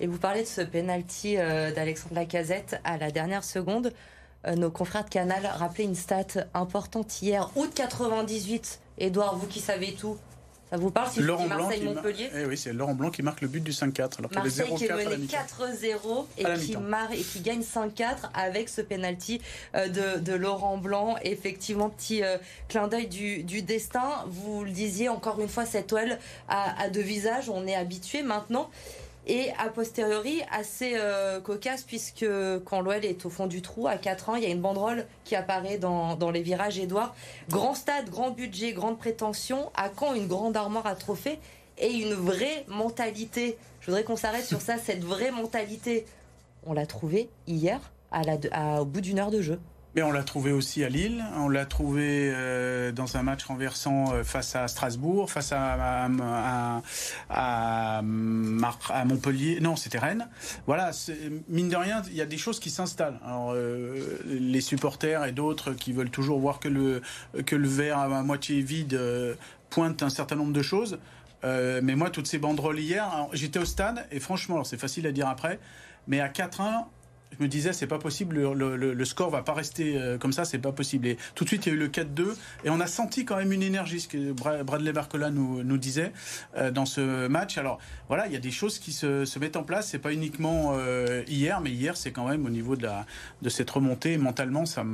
Et 0.00 0.06
vous 0.06 0.18
parlez 0.18 0.42
de 0.42 0.48
ce 0.48 0.62
penalty 0.62 1.36
euh, 1.36 1.72
d'Alexandre 1.72 2.14
Lacazette 2.14 2.80
à 2.84 2.96
la 2.96 3.10
dernière 3.10 3.44
seconde. 3.44 3.92
Euh, 4.46 4.54
nos 4.54 4.70
confrères 4.70 5.04
de 5.04 5.10
Canal 5.10 5.46
rappelaient 5.46 5.84
une 5.84 5.94
stat 5.94 6.46
importante 6.54 7.22
hier, 7.22 7.50
août 7.56 7.70
98. 7.74 8.80
Edouard, 8.98 9.36
vous 9.36 9.46
qui 9.46 9.60
savez 9.60 9.94
tout, 9.94 10.18
ça 10.72 10.78
vous 10.78 10.90
parle 10.90 11.10
si 11.10 11.20
Laurent 11.20 11.46
Marseille-Montpellier 11.48 12.30
eh 12.34 12.46
Oui, 12.46 12.56
c'est 12.56 12.72
Laurent 12.72 12.94
Blanc 12.94 13.10
qui 13.10 13.22
marque 13.22 13.42
le 13.42 13.48
but 13.48 13.62
du 13.62 13.72
5-4. 13.72 14.20
Alors 14.20 14.30
Marseille 14.34 14.74
qui 14.74 14.86
est 14.86 14.94
mené 14.94 15.26
4-0 15.26 16.24
et, 16.38 16.44
qui 16.58 16.76
marque, 16.78 17.12
et 17.12 17.18
qui 17.18 17.40
gagne 17.40 17.60
5-4 17.60 18.30
avec 18.32 18.70
ce 18.70 18.80
penalty 18.80 19.42
euh, 19.74 19.88
de, 19.88 20.20
de, 20.20 20.32
Laurent 20.32 20.78
Blanc. 20.78 21.16
Effectivement, 21.24 21.90
petit 21.90 22.24
euh, 22.24 22.38
clin 22.68 22.88
d'œil 22.88 23.06
du, 23.06 23.42
du, 23.42 23.60
destin. 23.60 24.24
Vous 24.28 24.64
le 24.64 24.70
disiez 24.70 25.10
encore 25.10 25.42
une 25.42 25.48
fois, 25.48 25.66
cette 25.66 25.92
OL 25.92 26.18
a, 26.48 26.82
a 26.82 26.88
deux 26.88 27.02
visages. 27.02 27.50
On 27.50 27.66
est 27.66 27.74
habitué 27.74 28.22
maintenant 28.22 28.70
et 29.26 29.50
a 29.58 29.68
posteriori 29.68 30.42
assez 30.50 30.94
euh, 30.96 31.40
cocasse 31.40 31.82
puisque 31.82 32.26
quand 32.64 32.80
l'OL 32.80 33.04
est 33.04 33.24
au 33.24 33.30
fond 33.30 33.46
du 33.46 33.62
trou 33.62 33.86
à 33.86 33.96
4 33.96 34.30
ans, 34.30 34.34
il 34.36 34.42
y 34.42 34.46
a 34.46 34.50
une 34.50 34.60
banderole 34.60 35.06
qui 35.24 35.36
apparaît 35.36 35.78
dans, 35.78 36.16
dans 36.16 36.30
les 36.30 36.42
virages 36.42 36.78
Édouard. 36.78 37.14
Grand 37.48 37.74
stade, 37.74 38.10
grand 38.10 38.30
budget, 38.30 38.72
grande 38.72 38.98
prétention, 38.98 39.70
à 39.76 39.88
quand 39.88 40.14
une 40.14 40.26
grande 40.26 40.56
armoire 40.56 40.86
à 40.86 40.94
trophées 40.94 41.38
et 41.78 41.90
une 41.90 42.14
vraie 42.14 42.64
mentalité? 42.68 43.56
Je 43.80 43.86
voudrais 43.86 44.04
qu'on 44.04 44.16
s'arrête 44.16 44.44
sur 44.44 44.60
ça, 44.60 44.78
cette 44.78 45.04
vraie 45.04 45.30
mentalité. 45.30 46.04
On 46.64 46.72
l'a 46.72 46.86
trouvée 46.86 47.28
hier 47.46 47.80
à 48.10 48.22
la, 48.22 48.82
au 48.82 48.84
bout 48.84 49.00
d'une 49.00 49.18
heure 49.18 49.30
de 49.30 49.40
jeu. 49.40 49.58
Mais 49.94 50.02
on 50.02 50.10
l'a 50.10 50.22
trouvé 50.22 50.52
aussi 50.52 50.82
à 50.84 50.88
Lille, 50.88 51.22
on 51.36 51.50
l'a 51.50 51.66
trouvé 51.66 52.30
euh, 52.32 52.92
dans 52.92 53.18
un 53.18 53.22
match 53.22 53.44
renversant 53.44 54.14
euh, 54.14 54.24
face 54.24 54.56
à 54.56 54.66
Strasbourg, 54.66 55.30
face 55.30 55.52
à, 55.52 56.08
Montpellier. 58.02 59.60
Non, 59.60 59.76
c'était 59.76 59.98
Rennes. 59.98 60.28
Voilà, 60.66 60.92
mine 61.48 61.68
de 61.68 61.76
rien, 61.76 62.00
il 62.08 62.16
y 62.16 62.22
a 62.22 62.26
des 62.26 62.38
choses 62.38 62.58
qui 62.58 62.70
s'installent. 62.70 63.20
Euh, 63.28 64.18
les 64.24 64.62
supporters 64.62 65.26
et 65.26 65.32
d'autres 65.32 65.74
qui 65.74 65.92
veulent 65.92 66.10
toujours 66.10 66.40
voir 66.40 66.58
que 66.58 66.68
le, 66.68 67.02
que 67.44 67.56
le 67.56 67.68
verre 67.68 67.98
à 67.98 68.22
moitié 68.22 68.62
vide 68.62 68.98
pointe 69.68 70.02
un 70.02 70.10
certain 70.10 70.36
nombre 70.36 70.54
de 70.54 70.62
choses. 70.62 70.98
mais 71.42 71.94
moi, 71.96 72.08
toutes 72.08 72.26
ces 72.26 72.38
banderoles 72.38 72.80
hier, 72.80 73.28
j'étais 73.34 73.58
au 73.58 73.66
stade 73.66 74.06
et 74.10 74.20
franchement, 74.20 74.64
c'est 74.64 74.78
facile 74.78 75.06
à 75.06 75.12
dire 75.12 75.28
après, 75.28 75.58
mais 76.06 76.20
à 76.20 76.28
4-1, 76.28 76.84
je 77.38 77.42
me 77.42 77.48
disais 77.48 77.72
c'est 77.72 77.86
pas 77.86 77.98
possible, 77.98 78.36
le, 78.36 78.76
le, 78.76 78.94
le, 78.94 79.04
score 79.04 79.30
va 79.30 79.42
pas 79.42 79.54
rester 79.54 79.96
euh, 79.96 80.18
comme 80.18 80.32
ça, 80.32 80.44
c'est 80.44 80.58
pas 80.58 80.72
possible. 80.72 81.06
Et 81.06 81.16
tout 81.34 81.44
de 81.44 81.48
suite 81.48 81.66
il 81.66 81.70
y 81.70 81.72
a 81.72 81.74
eu 81.74 81.78
le 81.78 81.88
4-2 81.88 82.34
et 82.64 82.70
on 82.70 82.80
a 82.80 82.86
senti 82.86 83.24
quand 83.24 83.36
même 83.36 83.52
une 83.52 83.62
énergie, 83.62 84.00
ce 84.00 84.08
que 84.08 84.32
Bradley 84.32 84.92
Barcola 84.92 85.30
nous, 85.30 85.78
disait 85.78 86.12
euh, 86.56 86.70
dans 86.70 86.86
ce 86.86 87.26
match. 87.26 87.58
Alors 87.58 87.78
voilà, 88.08 88.26
il 88.26 88.32
y 88.32 88.36
a 88.36 88.40
des 88.40 88.50
choses 88.50 88.78
qui 88.78 88.92
se, 88.92 89.38
mettent 89.38 89.56
en 89.56 89.64
place. 89.64 89.88
C'est 89.88 89.98
pas 89.98 90.12
uniquement 90.12 90.72
euh, 90.74 91.22
hier, 91.26 91.60
mais 91.60 91.70
hier 91.70 91.96
c'est 91.96 92.12
quand 92.12 92.28
même 92.28 92.46
au 92.46 92.50
niveau 92.50 92.76
de, 92.76 92.88
cette 93.48 93.70
remontée 93.70 94.16
mentalement, 94.18 94.64
ça, 94.66 94.84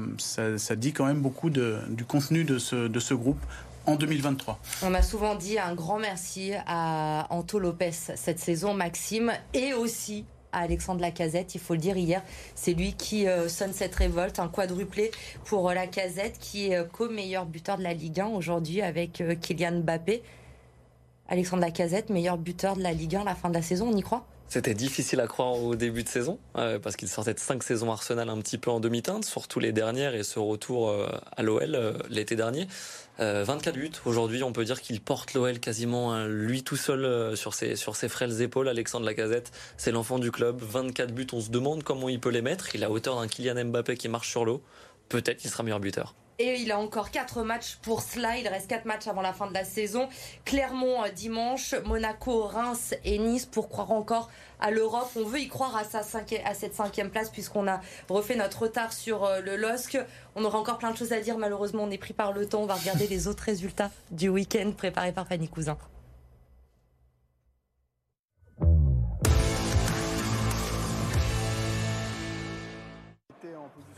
dit 0.76 0.92
quand 0.92 1.06
même 1.06 1.20
beaucoup 1.20 1.50
du 1.50 2.04
contenu 2.06 2.44
de 2.44 2.58
ce, 2.58 2.88
de 2.88 3.00
ce 3.00 3.14
groupe 3.14 3.40
en 3.86 3.96
2023. 3.96 4.58
On 4.82 4.94
a 4.94 5.02
souvent 5.02 5.34
dit 5.34 5.58
un 5.58 5.74
grand 5.74 5.98
merci 5.98 6.52
à 6.66 7.26
Anto 7.30 7.58
Lopez 7.58 7.92
cette 7.92 8.38
saison, 8.38 8.74
Maxime, 8.74 9.32
et 9.54 9.72
aussi 9.72 10.24
à 10.52 10.60
Alexandre 10.60 11.00
Lacazette, 11.00 11.54
il 11.54 11.60
faut 11.60 11.74
le 11.74 11.80
dire 11.80 11.96
hier. 11.96 12.22
C'est 12.54 12.74
lui 12.74 12.94
qui 12.94 13.26
euh, 13.28 13.48
sonne 13.48 13.72
cette 13.72 13.94
révolte, 13.94 14.38
un 14.38 14.48
quadruplé 14.48 15.10
pour 15.44 15.68
euh, 15.68 15.74
Lacazette 15.74 16.38
qui 16.38 16.68
est 16.68 16.76
euh, 16.76 16.84
co-meilleur 16.84 17.46
buteur 17.46 17.78
de 17.78 17.82
la 17.82 17.94
Ligue 17.94 18.20
1 18.20 18.28
aujourd'hui 18.28 18.82
avec 18.82 19.22
Kylian 19.40 19.80
Mbappé. 19.80 20.22
Alexandre 21.28 21.62
Lacazette, 21.62 22.10
meilleur 22.10 22.38
buteur 22.38 22.76
de 22.76 22.82
la 22.82 22.92
Ligue 22.92 23.16
1 23.16 23.20
à 23.22 23.24
la 23.24 23.34
fin 23.34 23.48
de 23.50 23.54
la 23.54 23.62
saison, 23.62 23.90
on 23.92 23.96
y 23.96 24.02
croit? 24.02 24.26
C'était 24.48 24.74
difficile 24.74 25.20
à 25.20 25.26
croire 25.26 25.52
au 25.62 25.74
début 25.74 26.02
de 26.02 26.08
saison, 26.08 26.38
parce 26.54 26.96
qu'il 26.96 27.08
sortait 27.08 27.34
de 27.34 27.38
cinq 27.38 27.62
saisons 27.62 27.90
Arsenal 27.90 28.28
un 28.28 28.38
petit 28.38 28.58
peu 28.58 28.70
en 28.70 28.80
demi-teinte, 28.80 29.24
surtout 29.24 29.60
les 29.60 29.72
dernières 29.72 30.14
et 30.14 30.22
ce 30.22 30.38
retour 30.38 30.94
à 31.36 31.42
l'OL 31.42 31.98
l'été 32.08 32.36
dernier. 32.36 32.66
24 33.18 33.76
euh, 33.76 33.80
buts. 33.80 33.90
Aujourd'hui, 34.04 34.42
on 34.42 34.52
peut 34.52 34.64
dire 34.64 34.80
qu'il 34.80 35.00
porte 35.00 35.34
l'OL 35.34 35.58
quasiment 35.58 36.24
lui 36.26 36.62
tout 36.62 36.76
seul 36.76 37.04
euh, 37.04 37.36
sur 37.36 37.54
ses, 37.54 37.74
sur 37.76 37.96
ses 37.96 38.08
frêles 38.08 38.40
épaules. 38.42 38.68
Alexandre 38.68 39.06
Lacazette, 39.06 39.50
c'est 39.76 39.90
l'enfant 39.90 40.18
du 40.18 40.30
club. 40.30 40.62
24 40.62 41.12
buts, 41.12 41.26
on 41.32 41.40
se 41.40 41.50
demande 41.50 41.82
comment 41.82 42.08
il 42.08 42.20
peut 42.20 42.30
les 42.30 42.42
mettre. 42.42 42.74
Il 42.74 42.84
a 42.84 42.90
hauteur 42.90 43.20
d'un 43.20 43.26
Kylian 43.26 43.64
Mbappé 43.66 43.96
qui 43.96 44.08
marche 44.08 44.30
sur 44.30 44.44
l'eau. 44.44 44.62
Peut-être 45.08 45.38
qu'il 45.38 45.50
sera 45.50 45.62
meilleur 45.62 45.80
buteur. 45.80 46.14
Et 46.40 46.60
il 46.60 46.70
a 46.70 46.78
encore 46.78 47.10
4 47.10 47.42
matchs 47.42 47.78
pour 47.82 48.00
cela. 48.00 48.36
Il 48.38 48.46
reste 48.46 48.68
4 48.68 48.84
matchs 48.84 49.08
avant 49.08 49.22
la 49.22 49.32
fin 49.32 49.48
de 49.48 49.54
la 49.54 49.64
saison. 49.64 50.08
Clermont 50.44 51.02
euh, 51.02 51.08
dimanche, 51.08 51.74
Monaco, 51.84 52.44
Reims 52.44 52.94
et 53.04 53.18
Nice 53.18 53.44
pour 53.44 53.68
croire 53.68 53.90
encore 53.90 54.30
à 54.60 54.70
l'Europe. 54.70 55.10
On 55.16 55.24
veut 55.24 55.40
y 55.40 55.48
croire 55.48 55.76
à, 55.76 55.82
sa 55.82 55.98
à 56.44 56.54
cette 56.54 56.74
cinquième 56.76 57.10
place 57.10 57.30
puisqu'on 57.30 57.66
a 57.66 57.80
refait 58.08 58.36
notre 58.36 58.62
retard 58.62 58.92
sur 58.92 59.24
euh, 59.24 59.40
le 59.40 59.56
LOSC. 59.56 59.98
On 60.36 60.44
aura 60.44 60.60
encore 60.60 60.78
plein 60.78 60.92
de 60.92 60.96
choses 60.96 61.12
à 61.12 61.20
dire. 61.20 61.38
Malheureusement, 61.38 61.82
on 61.82 61.90
est 61.90 61.98
pris 61.98 62.14
par 62.14 62.32
le 62.32 62.46
temps. 62.46 62.62
On 62.62 62.66
va 62.66 62.74
regarder 62.74 63.06
les 63.08 63.26
autres 63.26 63.42
résultats 63.42 63.90
du 64.12 64.28
week-end 64.28 64.70
préparés 64.76 65.12
par 65.12 65.26
Fanny 65.26 65.48
Cousin. 65.48 65.76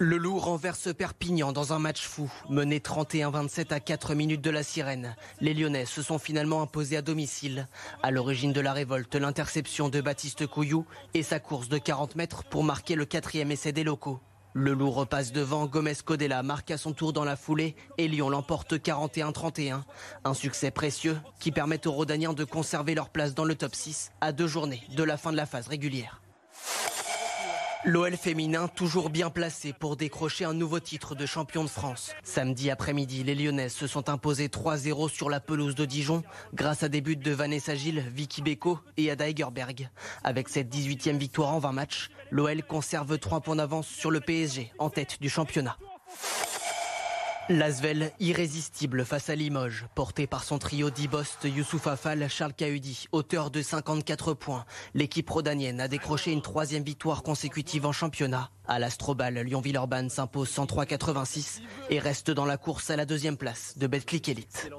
Le 0.03 0.17
Loup 0.17 0.39
renverse 0.39 0.95
Perpignan 0.95 1.53
dans 1.53 1.75
un 1.75 1.79
match 1.79 2.07
fou. 2.07 2.33
Mené 2.49 2.79
31-27 2.79 3.71
à 3.71 3.81
4 3.81 4.15
minutes 4.15 4.41
de 4.41 4.49
la 4.49 4.63
sirène. 4.63 5.15
Les 5.43 5.53
Lyonnais 5.53 5.85
se 5.85 6.01
sont 6.01 6.19
finalement 6.19 6.63
imposés 6.63 6.97
à 6.97 7.03
domicile. 7.03 7.69
À 8.03 8.11
l'origine 8.11 8.55
de 8.55 8.63
la 8.63 8.73
révolte, 8.73 9.15
l'interception 9.17 9.91
de 9.91 10.01
Baptiste 10.01 10.47
Couillou 10.47 10.87
et 11.13 11.23
sa 11.23 11.39
course 11.39 11.69
de 11.69 11.77
40 11.77 12.17
mètres 12.17 12.45
pour 12.45 12.65
marquer 12.65 12.95
le 12.95 13.05
quatrième 13.05 13.51
essai 13.51 13.73
des 13.73 13.85
locaux. 13.85 14.21
Le 14.55 14.73
Loup 14.73 14.91
repasse 14.91 15.33
devant, 15.33 15.67
Gomez 15.67 15.97
Codella 16.03 16.43
marque 16.43 16.71
à 16.71 16.79
son 16.79 16.95
tour 16.95 17.13
dans 17.13 17.25
la 17.25 17.37
foulée 17.37 17.77
et 17.99 18.09
Lyon 18.09 18.31
l'emporte 18.31 18.73
41-31. 18.73 19.83
Un 20.25 20.35
succès 20.35 20.71
précieux 20.71 21.19
qui 21.41 21.53
permet 21.53 21.87
aux 21.87 21.93
Rodaniens 21.93 22.33
de 22.33 22.45
conserver 22.45 22.95
leur 22.95 23.11
place 23.11 23.35
dans 23.35 23.45
le 23.45 23.55
top 23.55 23.75
6 23.75 24.13
à 24.23 24.33
deux 24.33 24.47
journées 24.47 24.83
de 24.97 25.03
la 25.03 25.19
fin 25.19 25.31
de 25.31 25.37
la 25.37 25.45
phase 25.45 25.69
régulière. 25.69 26.23
L'OL 27.87 28.15
féminin 28.15 28.69
toujours 28.69 29.09
bien 29.09 29.31
placé 29.31 29.73
pour 29.73 29.97
décrocher 29.97 30.45
un 30.45 30.53
nouveau 30.53 30.81
titre 30.81 31.15
de 31.15 31.25
champion 31.25 31.65
de 31.65 31.69
France. 31.69 32.13
Samedi 32.23 32.71
après-midi, 32.71 33.25
les 33.25 33.35
Lyonnaises 33.35 33.73
se 33.73 33.87
sont 33.87 34.11
imposées 34.11 34.49
3-0 34.49 35.09
sur 35.09 35.31
la 35.31 35.41
pelouse 35.41 35.75
de 35.75 35.87
Dijon 35.87 36.23
grâce 36.53 36.83
à 36.83 36.91
des 36.91 37.01
buts 37.01 37.17
de 37.17 37.31
Vanessa 37.31 37.75
Gilles, 37.75 38.05
Vicky 38.15 38.43
Beko 38.43 38.79
et 38.99 39.11
Ada 39.11 39.31
Egerberg. 39.31 39.89
Avec 40.25 40.51
cette 40.51 40.69
18e 40.69 41.17
victoire 41.17 41.55
en 41.55 41.59
20 41.59 41.73
matchs, 41.73 42.11
l'OL 42.31 42.63
conserve 42.63 43.19
3 43.19 43.41
points 43.41 43.57
d'avance 43.57 43.89
sur 43.89 44.11
le 44.11 44.21
PSG 44.21 44.73
en 44.79 44.91
tête 44.91 45.17
du 45.23 45.31
championnat. 45.31 45.79
L'Asvel 47.51 48.13
irrésistible 48.21 49.05
face 49.05 49.29
à 49.29 49.35
Limoges, 49.35 49.87
porté 49.97 50.29
par 50.29 50.45
son 50.45 50.61
trio 50.61 50.89
d'Ibost, 50.89 51.39
Youssouf 51.43 51.89
Afal, 51.89 52.31
Charles 52.31 52.55
Cahudi, 52.55 53.07
auteur 53.11 53.51
de 53.51 53.61
54 53.61 54.35
points. 54.35 54.65
L'équipe 54.95 55.29
rodanienne 55.29 55.81
a 55.81 55.89
décroché 55.89 56.31
une 56.31 56.43
troisième 56.43 56.85
victoire 56.85 57.25
consécutive 57.25 57.87
en 57.87 57.91
championnat. 57.93 58.51
À 58.69 58.79
l'Astrobal, 58.79 59.35
Lyon-Villeurbanne 59.35 60.11
s'impose 60.11 60.49
103-86 60.49 61.61
et 61.91 61.99
reste 61.99 62.31
dans 62.31 62.45
la 62.45 62.57
course 62.57 62.89
à 62.91 62.95
la 62.95 63.05
deuxième 63.05 63.37
place 63.37 63.77
de 63.77 63.89
Betclic 63.89 64.29
Elite. 64.29 64.71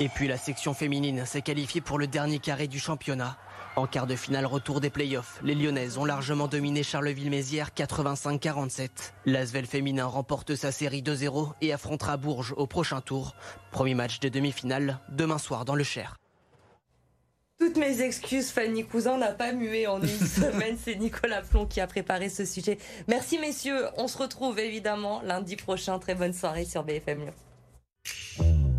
Et 0.00 0.08
puis 0.08 0.26
la 0.26 0.38
section 0.38 0.74
féminine 0.74 1.24
s'est 1.24 1.40
qualifiée 1.40 1.80
pour 1.80 2.00
le 2.00 2.08
dernier 2.08 2.40
carré 2.40 2.66
du 2.66 2.80
championnat. 2.80 3.38
En 3.76 3.86
quart 3.86 4.06
de 4.06 4.16
finale 4.16 4.46
retour 4.46 4.80
des 4.80 4.90
playoffs, 4.90 5.38
les 5.42 5.54
Lyonnaises 5.54 5.96
ont 5.96 6.04
largement 6.04 6.48
dominé 6.48 6.82
Charleville-Mézières 6.82 7.70
85-47. 7.76 8.88
L'Asvel 9.26 9.66
féminin 9.66 10.06
remporte 10.06 10.56
sa 10.56 10.72
série 10.72 11.02
2-0 11.02 11.52
et 11.60 11.72
affrontera 11.72 12.16
Bourges 12.16 12.52
au 12.56 12.66
prochain 12.66 13.00
tour. 13.00 13.36
Premier 13.70 13.94
match 13.94 14.18
de 14.20 14.28
demi-finale 14.28 14.98
demain 15.08 15.38
soir 15.38 15.64
dans 15.64 15.76
le 15.76 15.84
Cher. 15.84 16.16
Toutes 17.60 17.76
mes 17.76 18.00
excuses, 18.00 18.50
Fanny 18.50 18.84
Cousin 18.84 19.18
n'a 19.18 19.32
pas 19.32 19.52
mué 19.52 19.86
en 19.86 20.00
une 20.00 20.08
semaine. 20.08 20.76
C'est 20.82 20.96
Nicolas 20.96 21.42
Plon 21.42 21.66
qui 21.66 21.80
a 21.80 21.86
préparé 21.86 22.28
ce 22.28 22.44
sujet. 22.44 22.78
Merci 23.06 23.38
messieurs. 23.38 23.86
On 23.98 24.08
se 24.08 24.18
retrouve 24.18 24.58
évidemment 24.58 25.22
lundi 25.22 25.56
prochain. 25.56 25.98
Très 25.98 26.14
bonne 26.14 26.32
soirée 26.32 26.64
sur 26.64 26.82
BFM 26.82 27.20
Lyon. 27.20 28.69